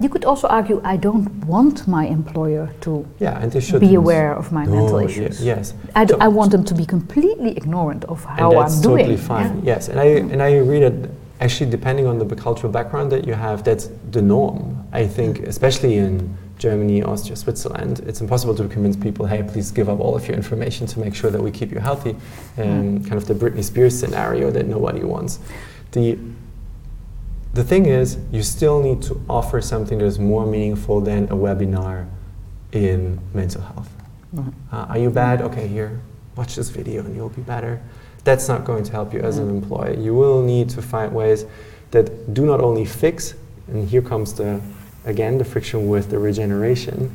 You 0.00 0.08
could 0.08 0.24
also 0.24 0.46
argue, 0.46 0.80
I 0.84 0.96
don't 0.96 1.28
want 1.44 1.88
my 1.88 2.06
employer 2.06 2.70
to 2.82 3.04
yeah, 3.18 3.42
and 3.42 3.50
they 3.50 3.78
be 3.80 3.96
aware 3.96 4.32
of 4.32 4.52
my 4.52 4.64
no, 4.64 4.70
mental 4.70 4.98
issues. 4.98 5.44
yes, 5.44 5.74
I, 5.96 6.04
d- 6.04 6.14
I 6.20 6.28
want 6.28 6.52
them 6.52 6.64
to 6.66 6.74
be 6.74 6.86
completely 6.86 7.56
ignorant 7.56 8.04
of 8.04 8.22
how 8.24 8.50
and 8.50 8.60
that's 8.60 8.76
I'm 8.76 8.82
doing. 8.82 9.08
That's 9.08 9.26
totally 9.26 9.50
fine. 9.50 9.56
Yeah. 9.64 9.74
Yes, 9.74 9.88
and 9.88 9.98
I 9.98 10.04
and 10.04 10.40
I 10.40 10.50
agree 10.50 10.78
that 10.80 11.10
actually, 11.40 11.68
depending 11.70 12.06
on 12.06 12.18
the 12.18 12.36
cultural 12.36 12.72
background 12.72 13.10
that 13.10 13.26
you 13.26 13.34
have, 13.34 13.64
that's 13.64 13.90
the 14.12 14.22
norm. 14.22 14.86
I 14.92 15.04
think, 15.04 15.40
especially 15.40 15.96
in 15.96 16.36
Germany, 16.58 17.02
Austria, 17.02 17.36
Switzerland, 17.36 18.00
it's 18.06 18.20
impossible 18.20 18.54
to 18.56 18.68
convince 18.68 18.96
people, 18.96 19.26
hey, 19.26 19.42
please 19.42 19.70
give 19.70 19.88
up 19.88 20.00
all 20.00 20.16
of 20.16 20.26
your 20.26 20.36
information 20.36 20.86
to 20.88 20.98
make 20.98 21.14
sure 21.14 21.30
that 21.30 21.42
we 21.42 21.50
keep 21.50 21.70
you 21.70 21.78
healthy. 21.78 22.10
Um, 22.56 22.98
mm. 22.98 23.02
Kind 23.02 23.14
of 23.14 23.26
the 23.26 23.34
Britney 23.34 23.62
Spears 23.62 23.98
scenario 23.98 24.50
that 24.50 24.66
nobody 24.66 25.04
wants. 25.04 25.38
The, 25.92 26.18
the 27.54 27.64
thing 27.64 27.86
is, 27.86 28.18
you 28.32 28.42
still 28.42 28.82
need 28.82 29.02
to 29.02 29.24
offer 29.28 29.60
something 29.60 29.98
that 29.98 30.04
is 30.04 30.18
more 30.18 30.44
meaningful 30.46 31.00
than 31.00 31.24
a 31.24 31.36
webinar 31.36 32.08
in 32.72 33.20
mental 33.32 33.62
health. 33.62 33.90
Mm. 34.34 34.52
Uh, 34.72 34.76
are 34.76 34.98
you 34.98 35.10
bad? 35.10 35.40
Okay, 35.40 35.68
here, 35.68 36.00
watch 36.36 36.56
this 36.56 36.68
video 36.68 37.04
and 37.04 37.14
you'll 37.16 37.30
be 37.30 37.42
better. 37.42 37.80
That's 38.24 38.48
not 38.48 38.64
going 38.64 38.84
to 38.84 38.92
help 38.92 39.14
you 39.14 39.20
as 39.20 39.38
an 39.38 39.48
employer. 39.48 39.94
You 39.94 40.12
will 40.14 40.42
need 40.42 40.68
to 40.70 40.82
find 40.82 41.14
ways 41.14 41.46
that 41.92 42.34
do 42.34 42.44
not 42.44 42.60
only 42.60 42.84
fix, 42.84 43.34
and 43.68 43.88
here 43.88 44.02
comes 44.02 44.34
the 44.34 44.60
again, 45.04 45.38
the 45.38 45.44
friction 45.44 45.88
with 45.88 46.10
the 46.10 46.18
regeneration, 46.18 47.10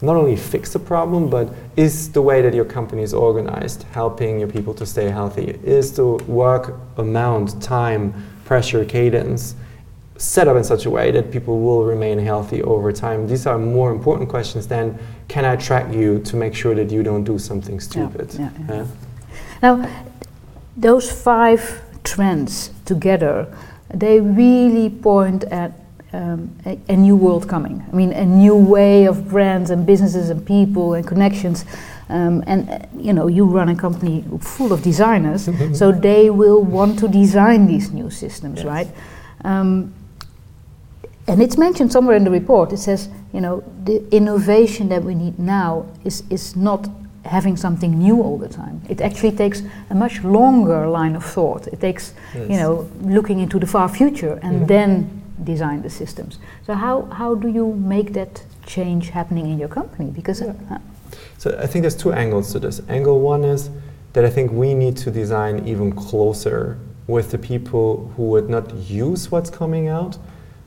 not 0.00 0.16
only 0.16 0.36
fix 0.36 0.72
the 0.72 0.78
problem, 0.78 1.28
but 1.28 1.52
is 1.76 2.12
the 2.12 2.22
way 2.22 2.40
that 2.42 2.54
your 2.54 2.64
company 2.64 3.02
is 3.02 3.12
organized 3.12 3.82
helping 3.84 4.38
your 4.38 4.48
people 4.48 4.72
to 4.74 4.86
stay 4.86 5.08
healthy? 5.10 5.58
Is 5.64 5.92
the 5.92 6.06
work 6.06 6.78
amount, 6.96 7.60
time, 7.62 8.14
pressure, 8.44 8.84
cadence 8.84 9.56
set 10.16 10.48
up 10.48 10.56
in 10.56 10.64
such 10.64 10.84
a 10.84 10.90
way 10.90 11.10
that 11.12 11.30
people 11.30 11.60
will 11.60 11.84
remain 11.84 12.18
healthy 12.18 12.62
over 12.62 12.92
time? 12.92 13.26
These 13.26 13.46
are 13.46 13.58
more 13.58 13.90
important 13.90 14.28
questions 14.28 14.66
than 14.66 14.98
can 15.28 15.44
I 15.44 15.56
track 15.56 15.92
you 15.92 16.20
to 16.20 16.36
make 16.36 16.54
sure 16.54 16.74
that 16.74 16.90
you 16.90 17.02
don't 17.02 17.24
do 17.24 17.38
something 17.38 17.80
stupid? 17.80 18.34
Yeah, 18.34 18.50
yeah, 18.68 18.74
yeah. 18.74 18.86
Now, 19.62 20.04
those 20.76 21.10
five 21.10 21.82
trends 22.04 22.70
together, 22.84 23.52
they 23.92 24.20
really 24.20 24.90
point 24.90 25.44
at 25.44 25.72
um, 26.12 26.56
a, 26.64 26.78
a, 26.88 26.96
new 26.96 27.14
world 27.14 27.48
coming. 27.48 27.84
I 27.92 27.94
mean, 27.94 28.12
a 28.12 28.24
new 28.24 28.56
way 28.56 29.04
of 29.04 29.28
brands 29.28 29.70
and 29.70 29.84
businesses 29.84 30.30
and 30.30 30.46
people 30.46 30.94
and 30.94 31.06
connections. 31.06 31.64
Um, 32.08 32.42
and 32.46 32.70
uh, 32.70 32.78
you 32.96 33.12
know, 33.12 33.26
you 33.26 33.44
run 33.44 33.68
a 33.68 33.76
company 33.76 34.24
full 34.40 34.72
of 34.72 34.82
designers, 34.82 35.48
so 35.78 35.92
they 36.08 36.30
will 36.30 36.62
want 36.62 36.98
to 37.00 37.08
design 37.08 37.66
these 37.66 37.90
new 37.90 38.10
systems, 38.10 38.58
yes. 38.58 38.66
right? 38.66 38.88
Um, 39.44 39.92
and 41.26 41.42
it's 41.42 41.58
mentioned 41.58 41.92
somewhere 41.92 42.16
in 42.16 42.24
the 42.24 42.30
report. 42.30 42.72
It 42.72 42.78
says, 42.78 43.10
you 43.34 43.42
know, 43.42 43.62
the 43.84 44.02
innovation 44.10 44.88
that 44.88 45.04
we 45.04 45.14
need 45.14 45.38
now 45.38 45.86
is 46.04 46.22
is 46.30 46.56
not 46.56 46.88
having 47.24 47.56
something 47.56 47.98
new 47.98 48.22
all 48.22 48.38
the 48.38 48.48
time. 48.48 48.80
It 48.88 49.02
actually 49.02 49.32
takes 49.32 49.62
a 49.90 49.94
much 49.94 50.24
longer 50.24 50.86
line 50.88 51.14
of 51.14 51.24
thought. 51.24 51.66
It 51.66 51.80
takes, 51.80 52.14
yes. 52.34 52.48
you 52.48 52.56
know, 52.56 52.88
looking 53.02 53.40
into 53.40 53.58
the 53.58 53.66
far 53.66 53.88
future 53.88 54.38
and 54.42 54.56
mm-hmm. 54.56 54.66
then 54.66 55.22
design 55.44 55.82
the 55.82 55.90
systems. 55.90 56.38
So 56.66 56.74
how, 56.74 57.02
how 57.06 57.34
do 57.34 57.48
you 57.48 57.74
make 57.74 58.12
that 58.14 58.42
change 58.66 59.10
happening 59.10 59.50
in 59.50 59.58
your 59.58 59.68
company? 59.68 60.10
Because 60.10 60.40
yeah. 60.40 60.54
uh, 60.70 60.78
so 61.38 61.58
I 61.60 61.66
think 61.66 61.82
there's 61.82 61.96
two 61.96 62.12
angles 62.12 62.52
to 62.52 62.58
this. 62.58 62.80
Angle 62.88 63.20
one 63.20 63.44
is 63.44 63.70
that 64.12 64.24
I 64.24 64.30
think 64.30 64.50
we 64.52 64.74
need 64.74 64.96
to 64.98 65.10
design 65.10 65.66
even 65.66 65.92
closer 65.92 66.78
with 67.06 67.30
the 67.30 67.38
people 67.38 68.12
who 68.16 68.24
would 68.24 68.50
not 68.50 68.74
use 68.74 69.30
what's 69.30 69.50
coming 69.50 69.88
out, 69.88 70.18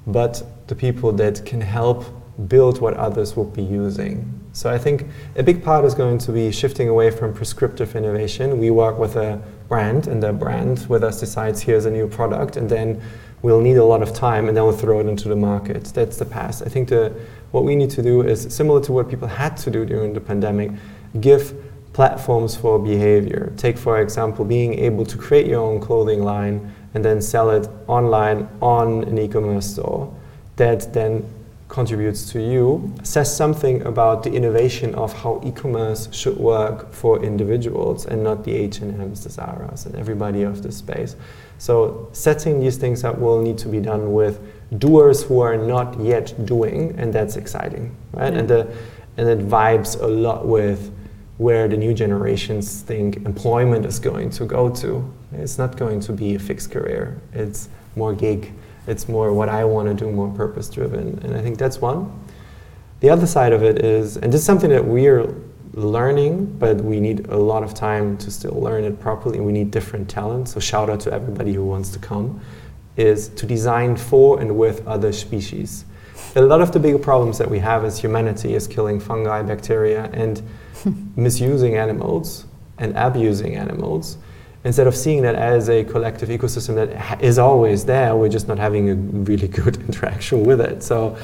but 0.07 0.43
the 0.67 0.75
people 0.75 1.11
that 1.13 1.45
can 1.45 1.61
help 1.61 2.05
build 2.47 2.81
what 2.81 2.95
others 2.95 3.35
will 3.35 3.45
be 3.45 3.61
using. 3.61 4.41
So 4.53 4.69
I 4.69 4.77
think 4.77 5.05
a 5.35 5.43
big 5.43 5.63
part 5.63 5.85
is 5.85 5.93
going 5.93 6.17
to 6.19 6.31
be 6.31 6.51
shifting 6.51 6.89
away 6.89 7.11
from 7.11 7.33
prescriptive 7.33 7.95
innovation. 7.95 8.57
We 8.57 8.69
work 8.69 8.97
with 8.97 9.15
a 9.15 9.41
brand, 9.67 10.07
and 10.07 10.21
the 10.21 10.33
brand 10.33 10.85
with 10.89 11.03
us 11.03 11.19
decides 11.19 11.61
here's 11.61 11.85
a 11.85 11.91
new 11.91 12.07
product, 12.07 12.57
and 12.57 12.69
then 12.69 13.01
we'll 13.41 13.61
need 13.61 13.77
a 13.77 13.83
lot 13.83 14.01
of 14.01 14.13
time 14.13 14.47
and 14.47 14.55
then 14.55 14.63
we'll 14.63 14.75
throw 14.77 14.99
it 14.99 15.07
into 15.07 15.27
the 15.27 15.35
market. 15.35 15.85
That's 15.85 16.17
the 16.17 16.25
past. 16.25 16.61
I 16.63 16.69
think 16.69 16.89
the, 16.89 17.13
what 17.51 17.63
we 17.63 17.75
need 17.75 17.89
to 17.91 18.01
do 18.01 18.21
is 18.21 18.53
similar 18.53 18.81
to 18.81 18.91
what 18.91 19.09
people 19.09 19.27
had 19.27 19.57
to 19.57 19.71
do 19.71 19.85
during 19.85 20.13
the 20.13 20.21
pandemic, 20.21 20.71
give 21.19 21.53
platforms 21.93 22.55
for 22.55 22.79
behavior. 22.79 23.51
Take, 23.57 23.77
for 23.77 23.99
example, 24.01 24.45
being 24.45 24.75
able 24.75 25.05
to 25.05 25.17
create 25.17 25.47
your 25.47 25.61
own 25.61 25.79
clothing 25.79 26.23
line 26.23 26.73
and 26.93 27.03
then 27.03 27.21
sell 27.21 27.49
it 27.51 27.67
online 27.87 28.47
on 28.61 29.03
an 29.05 29.17
e-commerce 29.17 29.71
store 29.71 30.13
that 30.55 30.93
then 30.93 31.25
contributes 31.71 32.29
to 32.29 32.39
you 32.41 32.93
says 33.01 33.33
something 33.33 33.81
about 33.83 34.23
the 34.23 34.31
innovation 34.31 34.93
of 34.95 35.13
how 35.13 35.41
e-commerce 35.45 36.13
should 36.13 36.35
work 36.35 36.91
for 36.91 37.23
individuals 37.23 38.05
and 38.05 38.21
not 38.21 38.43
the 38.43 38.51
H&Ms, 38.51 39.23
the 39.23 39.29
Zaras 39.29 39.85
and 39.85 39.95
everybody 39.95 40.43
of 40.43 40.61
the 40.63 40.71
space. 40.71 41.15
So 41.59 42.09
setting 42.11 42.59
these 42.59 42.75
things 42.75 43.05
up 43.05 43.17
will 43.17 43.41
need 43.41 43.57
to 43.59 43.69
be 43.69 43.79
done 43.79 44.11
with 44.11 44.41
doers 44.79 45.23
who 45.23 45.39
are 45.39 45.55
not 45.55 45.97
yet 45.97 46.45
doing, 46.45 46.93
and 46.97 47.13
that's 47.13 47.37
exciting, 47.37 47.95
right? 48.11 48.33
Yeah. 48.33 48.39
And 48.39 48.49
the 48.49 48.67
and 49.17 49.29
it 49.29 49.39
vibes 49.39 50.01
a 50.01 50.07
lot 50.07 50.47
with 50.47 50.91
where 51.37 51.67
the 51.67 51.77
new 51.77 51.93
generations 51.93 52.81
think 52.81 53.17
employment 53.25 53.85
is 53.85 53.99
going 53.99 54.29
to 54.31 54.45
go 54.45 54.69
to. 54.69 54.89
It's 55.33 55.57
not 55.57 55.77
going 55.77 55.99
to 56.01 56.11
be 56.13 56.35
a 56.35 56.39
fixed 56.39 56.71
career. 56.71 57.19
It's 57.33 57.69
more 57.95 58.13
gig. 58.13 58.51
It's 58.87 59.07
more 59.07 59.33
what 59.33 59.49
I 59.49 59.63
want 59.65 59.87
to 59.87 59.93
do, 59.93 60.11
more 60.11 60.29
purpose 60.29 60.69
driven. 60.69 61.19
And 61.23 61.35
I 61.35 61.41
think 61.41 61.57
that's 61.57 61.79
one. 61.79 62.11
The 62.99 63.09
other 63.09 63.27
side 63.27 63.53
of 63.53 63.63
it 63.63 63.83
is, 63.83 64.17
and 64.17 64.31
this 64.31 64.41
is 64.41 64.45
something 64.45 64.69
that 64.69 64.85
we're 64.85 65.33
learning, 65.73 66.57
but 66.57 66.77
we 66.77 66.99
need 66.99 67.27
a 67.27 67.37
lot 67.37 67.63
of 67.63 67.73
time 67.73 68.17
to 68.17 68.31
still 68.31 68.59
learn 68.59 68.83
it 68.83 68.99
properly. 68.99 69.39
We 69.39 69.51
need 69.51 69.71
different 69.71 70.09
talents. 70.09 70.53
So 70.53 70.59
shout 70.59 70.89
out 70.89 70.99
to 71.01 71.13
everybody 71.13 71.53
who 71.53 71.63
wants 71.63 71.89
to 71.91 71.99
come. 71.99 72.41
Is 72.97 73.29
to 73.29 73.45
design 73.45 73.95
for 73.95 74.41
and 74.41 74.57
with 74.57 74.85
other 74.85 75.13
species. 75.13 75.85
A 76.35 76.41
lot 76.41 76.61
of 76.61 76.73
the 76.73 76.79
bigger 76.79 76.99
problems 76.99 77.37
that 77.37 77.49
we 77.49 77.59
have 77.59 77.85
as 77.85 77.97
humanity 77.97 78.53
is 78.53 78.67
killing 78.67 78.99
fungi, 78.99 79.41
bacteria, 79.41 80.09
and 80.13 80.41
misusing 81.15 81.75
animals 81.75 82.45
and 82.77 82.95
abusing 82.97 83.55
animals. 83.55 84.17
Instead 84.63 84.85
of 84.85 84.95
seeing 84.95 85.23
that 85.23 85.35
as 85.35 85.69
a 85.69 85.83
collective 85.83 86.29
ecosystem 86.29 86.75
that 86.75 87.21
is 87.21 87.39
always 87.39 87.85
there, 87.85 88.15
we're 88.15 88.29
just 88.29 88.47
not 88.47 88.59
having 88.59 88.89
a 88.89 88.95
really 88.95 89.47
good 89.59 89.77
interaction 89.77 90.43
with 90.43 90.61
it. 90.61 90.83
So 90.83 91.17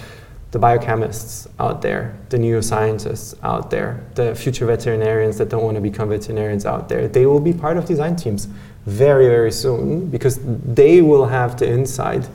the 0.51 0.59
biochemists 0.59 1.47
out 1.59 1.81
there, 1.81 2.17
the 2.29 2.37
neuroscientists 2.37 3.35
out 3.43 3.69
there, 3.69 4.03
the 4.15 4.33
future 4.33 4.65
veterinarians 4.65 5.37
that 5.37 5.49
don't 5.49 5.63
want 5.63 5.75
to 5.75 5.81
become 5.81 6.09
veterinarians 6.09 6.65
out 6.65 6.89
there, 6.89 7.07
they 7.07 7.25
will 7.25 7.39
be 7.39 7.53
part 7.53 7.77
of 7.77 7.85
design 7.85 8.15
teams 8.15 8.47
very, 8.85 9.27
very 9.27 9.51
soon 9.51 10.09
because 10.09 10.39
they 10.41 11.01
will 11.01 11.25
have 11.25 11.59
the 11.59 11.69
insight 11.69 12.27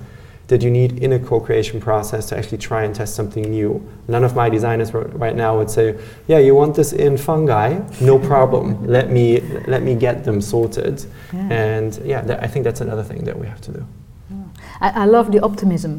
that 0.52 0.62
you 0.62 0.70
need 0.70 1.02
in 1.02 1.12
a 1.14 1.18
co-creation 1.18 1.80
process 1.80 2.26
to 2.26 2.36
actually 2.36 2.58
try 2.58 2.84
and 2.84 2.94
test 2.94 3.14
something 3.14 3.44
new. 3.50 3.72
None 4.06 4.22
of 4.22 4.36
my 4.36 4.50
designers 4.50 4.92
right 4.92 5.34
now 5.34 5.56
would 5.58 5.70
say, 5.70 5.86
"Yeah, 6.28 6.40
you 6.46 6.54
want 6.54 6.74
this 6.74 6.92
in 6.92 7.16
fungi? 7.16 7.68
No 8.00 8.18
problem. 8.18 8.66
let 8.96 9.06
me 9.16 9.40
let 9.66 9.82
me 9.82 9.94
get 9.94 10.24
them 10.24 10.40
sorted." 10.40 10.96
Yeah. 11.32 11.62
And 11.62 11.90
yeah, 12.04 12.38
I 12.46 12.48
think 12.50 12.64
that's 12.64 12.82
another 12.82 13.04
thing 13.10 13.24
that 13.24 13.36
we 13.42 13.46
have 13.46 13.60
to 13.62 13.72
do. 13.78 13.82
I, 14.80 14.88
I 15.02 15.04
love 15.06 15.26
the 15.32 15.40
optimism 15.40 15.92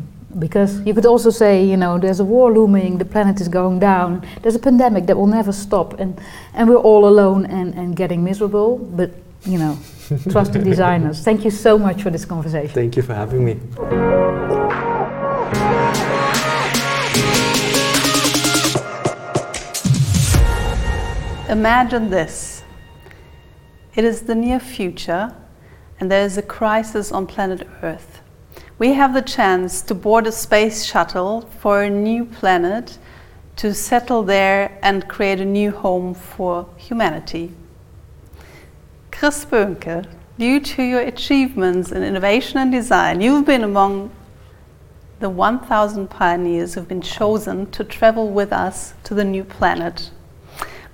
because 0.46 0.72
you 0.88 0.94
could 0.94 1.06
also 1.06 1.32
say, 1.32 1.66
you 1.72 1.78
know, 1.78 1.98
there's 1.98 2.20
a 2.20 2.26
war 2.26 2.52
looming, 2.52 2.98
the 2.98 3.06
planet 3.06 3.42
is 3.42 3.48
going 3.48 3.80
down, 3.80 4.26
there's 4.42 4.56
a 4.56 4.60
pandemic 4.70 5.06
that 5.06 5.16
will 5.16 5.34
never 5.40 5.52
stop, 5.52 6.00
and, 6.00 6.20
and 6.54 6.70
we're 6.70 6.86
all 6.92 7.08
alone 7.08 7.46
and, 7.46 7.74
and 7.76 7.96
getting 7.96 8.24
miserable. 8.24 8.78
But, 8.78 9.12
you 9.46 9.58
know, 9.60 9.78
trust 10.32 10.54
the 10.54 10.60
designers. 10.60 11.24
Thank 11.24 11.44
you 11.46 11.52
so 11.52 11.78
much 11.78 12.04
for 12.04 12.10
this 12.10 12.26
conversation. 12.26 12.74
Thank 12.74 12.98
you 12.98 13.04
for 13.04 13.14
having 13.14 13.46
me. 13.46 13.60
Imagine 21.50 22.10
this. 22.10 22.64
It 23.96 24.04
is 24.04 24.22
the 24.22 24.36
near 24.36 24.60
future, 24.60 25.36
and 26.00 26.12
there 26.12 26.26
is 26.26 26.38
a 26.38 26.42
crisis 26.42 27.12
on 27.12 27.28
planet 27.28 27.68
Earth 27.82 28.24
we 28.80 28.94
have 28.94 29.14
the 29.14 29.22
chance 29.22 29.82
to 29.82 29.94
board 29.94 30.28
a 30.28 30.32
space 30.32 30.84
shuttle 30.84 31.42
for 31.60 31.84
a 31.84 31.90
new 31.90 32.26
planet 32.26 32.98
to 33.56 33.74
settle 33.74 34.24
there 34.24 34.78
and 34.82 35.08
create 35.08 35.40
a 35.40 35.46
new 35.46 35.72
home 35.72 36.14
for 36.14 36.68
humanity. 36.76 37.54
Chris 39.14 39.46
Böhnke, 39.46 40.06
due 40.40 40.60
to 40.60 40.82
your 40.82 41.02
achievements 41.02 41.92
in 41.92 42.04
innovation 42.04 42.58
and 42.58 42.72
design, 42.72 43.22
you've 43.22 43.46
been 43.46 43.64
among 43.64 44.12
the 45.20 45.30
1,000 45.30 46.10
pioneers 46.10 46.74
who've 46.74 46.88
been 46.88 47.02
chosen 47.02 47.70
to 47.72 47.84
travel 47.84 48.30
with 48.30 48.52
us 48.52 48.96
to 49.04 49.14
the 49.14 49.24
new 49.24 49.44
planet. 49.44 50.10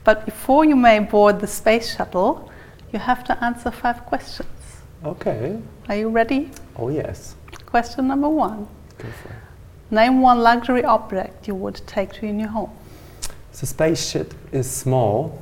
But 0.04 0.26
before 0.26 0.66
you 0.66 0.76
may 0.76 1.00
board 1.00 1.40
the 1.40 1.48
space 1.48 1.96
shuttle, 1.96 2.52
you 2.92 3.00
have 3.00 3.24
to 3.24 3.44
answer 3.44 3.72
five 3.72 4.06
questions. 4.06 4.50
Okay. 5.04 5.60
Are 5.88 5.96
you 5.96 6.10
ready? 6.10 6.52
Oh, 6.76 6.90
yes. 6.90 7.36
Question 7.66 8.10
number 8.10 8.30
one. 8.30 8.68
Name 9.92 10.22
one 10.22 10.40
luxury 10.40 10.84
object 10.84 11.48
you 11.48 11.56
would 11.56 11.82
take 11.88 12.14
to 12.14 12.26
your 12.26 12.36
new 12.36 12.48
home. 12.48 12.72
The 13.60 13.66
spaceship 13.66 14.34
is 14.52 14.70
small, 14.70 15.42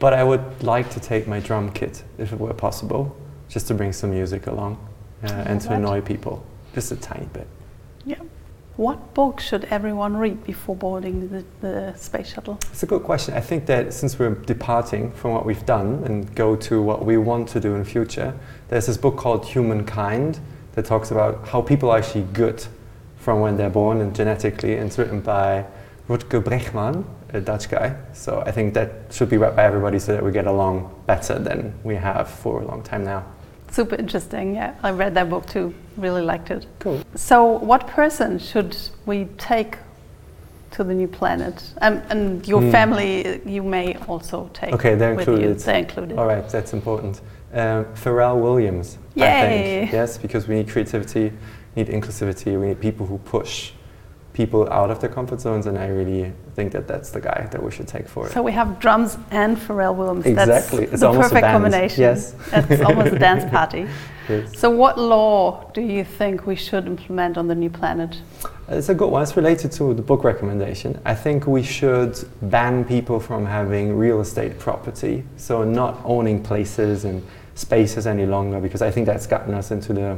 but 0.00 0.14
I 0.14 0.24
would 0.24 0.62
like 0.62 0.90
to 0.90 1.00
take 1.00 1.28
my 1.28 1.38
drum 1.38 1.70
kit 1.70 2.02
if 2.18 2.32
it 2.32 2.40
were 2.40 2.54
possible, 2.54 3.14
just 3.48 3.68
to 3.68 3.74
bring 3.74 3.92
some 3.92 4.10
music 4.10 4.48
along 4.48 4.78
uh, 5.22 5.28
and 5.46 5.60
to 5.60 5.72
annoy 5.72 6.00
people, 6.00 6.44
just 6.74 6.90
a 6.90 6.96
tiny 6.96 7.26
bit. 7.26 7.46
Yeah. 8.04 8.16
What 8.76 9.12
book 9.12 9.40
should 9.40 9.64
everyone 9.66 10.16
read 10.16 10.42
before 10.42 10.74
boarding 10.74 11.28
the, 11.28 11.44
the, 11.60 11.94
space 11.96 12.32
shuttle? 12.32 12.58
It's 12.72 12.82
a 12.82 12.86
good 12.86 13.02
question. 13.02 13.34
I 13.34 13.40
think 13.40 13.66
that 13.66 13.92
since 13.92 14.18
we're 14.18 14.34
departing 14.34 15.12
from 15.12 15.32
what 15.32 15.44
we've 15.44 15.66
done 15.66 16.02
and 16.04 16.34
go 16.34 16.56
to 16.56 16.80
what 16.80 17.04
we 17.04 17.18
want 17.18 17.46
to 17.50 17.60
do 17.60 17.74
in 17.74 17.80
the 17.80 17.84
future, 17.84 18.34
there's 18.68 18.86
this 18.86 18.96
book 18.96 19.18
called 19.18 19.44
Humankind 19.44 20.40
that 20.72 20.86
talks 20.86 21.10
about 21.10 21.46
how 21.48 21.60
people 21.60 21.90
are 21.90 21.98
actually 21.98 22.24
good 22.32 22.64
from 23.18 23.40
when 23.40 23.58
they're 23.58 23.68
born 23.68 24.00
and 24.00 24.16
genetically, 24.16 24.76
and 24.76 24.86
it's 24.86 24.96
written 24.96 25.20
by 25.20 25.66
Rutger 26.08 26.42
Bregman, 26.42 27.04
a 27.32 27.40
Dutch 27.40 27.68
guy. 27.68 27.96
So 28.12 28.42
I 28.46 28.50
think 28.50 28.74
that 28.74 28.90
should 29.10 29.28
be 29.28 29.36
read 29.36 29.56
by 29.56 29.64
everybody 29.64 29.98
so 29.98 30.12
that 30.12 30.24
we 30.24 30.32
get 30.32 30.46
along 30.46 30.94
better 31.06 31.38
than 31.38 31.74
we 31.84 31.94
have 31.96 32.28
for 32.28 32.62
a 32.62 32.66
long 32.66 32.82
time 32.82 33.04
now. 33.04 33.24
Super 33.70 33.94
interesting. 33.94 34.54
Yeah, 34.54 34.74
I 34.82 34.90
read 34.90 35.14
that 35.14 35.30
book 35.30 35.46
too. 35.46 35.72
Really 35.96 36.22
liked 36.22 36.50
it. 36.50 36.66
Cool. 36.80 37.02
So, 37.14 37.44
what 37.44 37.86
person 37.86 38.38
should 38.38 38.76
we 39.06 39.26
take 39.38 39.76
to 40.72 40.82
the 40.82 40.92
new 40.92 41.06
planet? 41.06 41.72
Um, 41.80 42.02
and 42.10 42.46
your 42.48 42.62
mm. 42.62 42.72
family, 42.72 43.40
you 43.46 43.62
may 43.62 43.94
also 44.08 44.50
take. 44.52 44.72
Okay, 44.72 44.96
they're 44.96 45.12
included. 45.12 45.60
They're 45.60 45.78
included. 45.78 46.18
All 46.18 46.26
right, 46.26 46.48
that's 46.48 46.72
important. 46.72 47.20
Um, 47.52 47.84
Pharrell 47.94 48.40
Williams, 48.40 48.98
Yay. 49.14 49.24
I 49.24 49.48
think. 49.48 49.92
Yes, 49.92 50.18
because 50.18 50.48
we 50.48 50.56
need 50.56 50.68
creativity, 50.68 51.32
we 51.76 51.82
need 51.82 51.92
inclusivity, 51.92 52.58
we 52.58 52.68
need 52.68 52.80
people 52.80 53.06
who 53.06 53.18
push 53.18 53.72
people 54.32 54.70
out 54.70 54.90
of 54.90 55.00
their 55.00 55.10
comfort 55.10 55.40
zones, 55.40 55.66
and 55.66 55.76
I 55.78 55.88
really 55.88 56.32
think 56.54 56.72
that 56.72 56.86
that's 56.86 57.10
the 57.10 57.20
guy 57.20 57.48
that 57.50 57.62
we 57.62 57.70
should 57.70 57.88
take 57.88 58.08
for 58.08 58.26
it. 58.26 58.32
So 58.32 58.42
we 58.42 58.52
have 58.52 58.78
drums 58.78 59.18
and 59.30 59.56
Pharrell 59.56 59.94
Williams. 59.94 60.26
Exactly, 60.26 60.86
that's 60.86 60.92
it's 60.94 61.02
the 61.02 61.12
perfect 61.12 61.46
combination. 61.46 62.00
Yes, 62.00 62.34
it's 62.52 62.82
almost 62.82 63.12
a 63.12 63.18
dance 63.18 63.50
party. 63.50 63.86
Yes. 64.28 64.58
So, 64.58 64.70
what 64.70 64.98
law 64.98 65.68
do 65.74 65.80
you 65.80 66.04
think 66.04 66.46
we 66.46 66.54
should 66.54 66.86
implement 66.86 67.36
on 67.36 67.48
the 67.48 67.54
new 67.54 67.70
planet? 67.70 68.20
Uh, 68.44 68.76
it's 68.76 68.88
a 68.88 68.94
good 68.94 69.10
one. 69.10 69.22
It's 69.22 69.36
related 69.36 69.72
to 69.72 69.94
the 69.94 70.02
book 70.02 70.22
recommendation. 70.22 71.00
I 71.04 71.14
think 71.14 71.46
we 71.46 71.62
should 71.64 72.16
ban 72.42 72.84
people 72.84 73.18
from 73.18 73.44
having 73.44 73.96
real 73.96 74.20
estate 74.20 74.58
property, 74.58 75.24
so 75.36 75.64
not 75.64 76.00
owning 76.04 76.42
places 76.42 77.04
and 77.04 77.26
spaces 77.56 78.06
any 78.06 78.26
longer, 78.26 78.60
because 78.60 78.82
I 78.82 78.90
think 78.92 79.06
that's 79.06 79.26
gotten 79.26 79.54
us 79.54 79.72
into 79.72 79.92
the 79.92 80.16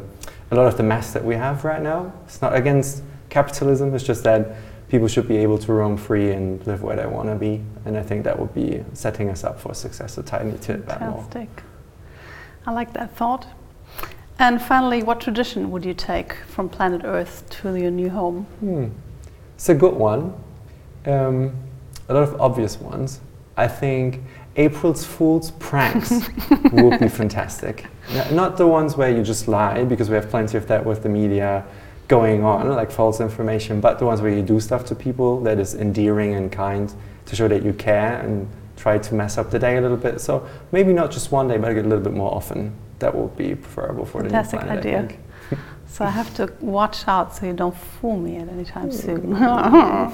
a 0.51 0.55
lot 0.55 0.67
of 0.67 0.77
the 0.77 0.83
mess 0.83 1.15
that 1.15 1.25
we 1.25 1.35
have 1.35 1.65
right 1.65 1.81
now. 1.81 2.13
It's 2.27 2.43
not 2.43 2.55
against 2.55 3.03
capitalism. 3.33 3.95
It's 3.95 4.05
just 4.05 4.23
that 4.25 4.55
people 4.89 5.09
should 5.09 5.27
be 5.27 5.39
able 5.39 5.59
to 5.59 5.73
roam 5.73 5.97
free 5.97 6.31
and 6.33 6.65
live 6.67 6.83
where 6.83 6.97
they 6.97 7.07
want 7.07 7.29
to 7.31 7.35
be, 7.35 7.63
and 7.85 7.97
I 7.97 8.03
think 8.03 8.25
that 8.25 8.39
would 8.39 8.55
be 8.55 8.85
setting 8.93 9.31
us 9.31 9.43
up 9.43 9.59
for 9.59 9.75
success. 9.75 10.19
I 10.19 10.45
need 10.45 10.61
to 10.63 10.77
that. 10.77 11.01
I 12.67 12.73
like 12.73 12.93
that 12.93 13.17
thought. 13.17 13.47
And 14.39 14.61
finally, 14.61 15.03
what 15.03 15.21
tradition 15.21 15.71
would 15.71 15.85
you 15.85 15.95
take 15.95 16.35
from 16.55 16.69
planet 16.69 17.03
Earth 17.05 17.49
to 17.51 17.75
your 17.75 17.91
new 17.91 18.11
home? 18.11 18.45
Hmm. 18.61 18.89
It's 19.55 19.69
a 19.69 19.75
good 19.75 19.95
one. 19.95 20.35
Um, 21.07 21.55
a 22.09 22.15
lot 22.15 22.25
of 22.25 22.41
obvious 22.41 22.79
ones. 22.79 23.21
I 23.57 23.69
think 23.69 24.21
April's 24.57 25.05
Fool's 25.05 25.53
pranks 25.53 26.11
would 26.73 27.01
be 27.01 27.09
fantastic. 27.09 27.87
Not 28.31 28.57
the 28.57 28.67
ones 28.67 28.97
where 28.97 29.11
you 29.17 29.23
just 29.23 29.49
lie, 29.49 29.85
because 29.85 30.09
we 30.11 30.17
have 30.17 30.29
plenty 30.29 30.59
of 30.59 30.67
that 30.67 30.85
with 30.85 31.03
the 31.03 31.09
media 31.09 31.65
going 32.13 32.45
on, 32.45 32.69
like 32.69 32.91
false 32.91 33.21
information, 33.21 33.81
but 33.81 33.99
the 33.99 34.05
ones 34.05 34.21
where 34.21 34.31
you 34.31 34.43
do 34.43 34.61
stuff 34.61 34.85
to 34.85 34.95
people 34.95 35.41
that 35.41 35.59
is 35.59 35.73
endearing 35.73 36.35
and 36.35 36.53
kind 36.53 36.93
to 37.25 37.35
show 37.35 37.49
that 37.49 37.63
you 37.63 37.73
care 37.73 38.21
and 38.21 38.47
try 38.77 38.99
to 38.99 39.15
mess 39.15 39.39
up 39.39 39.51
the 39.51 39.59
day 39.59 39.79
a 39.79 39.81
little 39.81 39.97
bit. 39.97 40.21
So 40.21 40.47
maybe 40.73 40.93
not 40.93 41.11
just 41.11 41.33
one 41.33 41.49
day, 41.49 41.57
but 41.57 41.71
a 41.71 41.81
little 41.81 42.05
bit 42.09 42.13
more 42.13 42.35
often 42.35 42.75
that 42.99 43.15
would 43.15 43.35
be 43.35 43.55
preferable 43.55 44.05
for 44.05 44.21
Fantastic 44.21 44.61
the 44.61 44.67
new 44.67 44.81
planet. 44.81 45.11
idea. 45.11 45.59
so 45.87 46.05
I 46.05 46.11
have 46.11 46.35
to 46.35 46.53
watch 46.61 47.09
out 47.09 47.35
so 47.35 47.47
you 47.47 47.55
don't 47.55 47.77
fool 47.77 48.19
me 48.19 48.37
at 48.37 48.49
any 48.51 48.67
time 48.67 48.93
soon. 48.93 49.35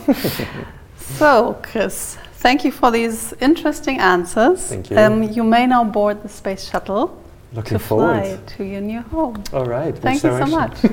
so, 1.18 1.58
Chris, 1.64 2.16
thank 2.44 2.64
you 2.64 2.70
for 2.70 2.92
these 2.92 3.32
interesting 3.40 3.98
answers. 3.98 4.60
Thank 4.68 4.90
you. 4.90 4.98
Um, 4.98 5.24
you 5.24 5.42
may 5.42 5.66
now 5.66 5.82
board 5.82 6.22
the 6.22 6.28
space 6.28 6.70
shuttle 6.70 7.20
Looking 7.52 7.76
to 7.76 7.84
forward. 7.84 8.22
fly 8.22 8.38
to 8.54 8.64
your 8.64 8.82
new 8.82 9.00
home. 9.00 9.42
All 9.52 9.66
right. 9.66 9.98
Thank 9.98 10.22
you 10.22 10.30
so 10.30 10.46
much. 10.46 10.76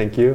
thank 0.00 0.16
you. 0.16 0.30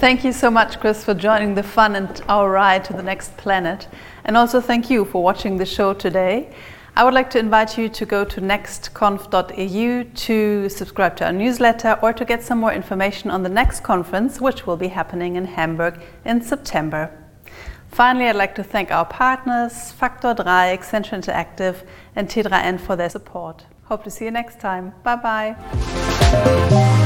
Thank 0.00 0.24
you 0.24 0.32
so 0.32 0.50
much, 0.50 0.80
Chris, 0.80 1.04
for 1.04 1.12
joining 1.12 1.54
the 1.54 1.62
fun 1.62 1.96
and 1.96 2.08
our 2.28 2.50
ride 2.50 2.82
to 2.84 2.94
the 2.94 3.02
next 3.02 3.36
planet. 3.36 3.88
And 4.24 4.38
also 4.38 4.62
thank 4.62 4.88
you 4.88 5.04
for 5.04 5.22
watching 5.22 5.58
the 5.58 5.66
show 5.66 5.92
today. 5.92 6.50
I 6.96 7.04
would 7.04 7.12
like 7.12 7.28
to 7.30 7.38
invite 7.38 7.76
you 7.76 7.90
to 7.90 8.06
go 8.06 8.24
to 8.24 8.40
nextconf.eu 8.40 10.04
to 10.04 10.68
subscribe 10.70 11.14
to 11.18 11.26
our 11.26 11.32
newsletter 11.32 11.98
or 12.00 12.14
to 12.14 12.24
get 12.24 12.42
some 12.42 12.58
more 12.58 12.72
information 12.72 13.30
on 13.30 13.42
the 13.42 13.50
next 13.50 13.80
conference, 13.82 14.40
which 14.40 14.66
will 14.66 14.78
be 14.78 14.88
happening 14.88 15.36
in 15.36 15.44
Hamburg 15.44 16.00
in 16.24 16.40
September. 16.40 17.10
Finally, 17.88 18.28
I'd 18.28 18.36
like 18.36 18.54
to 18.54 18.64
thank 18.64 18.90
our 18.90 19.04
partners, 19.04 19.92
Faktor 20.00 20.34
3, 20.34 20.44
Accenture 20.76 21.16
Interactive, 21.20 21.84
and 22.14 22.30
T3N 22.30 22.80
for 22.80 22.96
their 22.96 23.10
support. 23.10 23.66
Hope 23.88 24.04
to 24.04 24.10
see 24.10 24.24
you 24.24 24.30
next 24.30 24.60
time. 24.60 24.92
Bye 25.02 25.16
bye. 25.16 27.02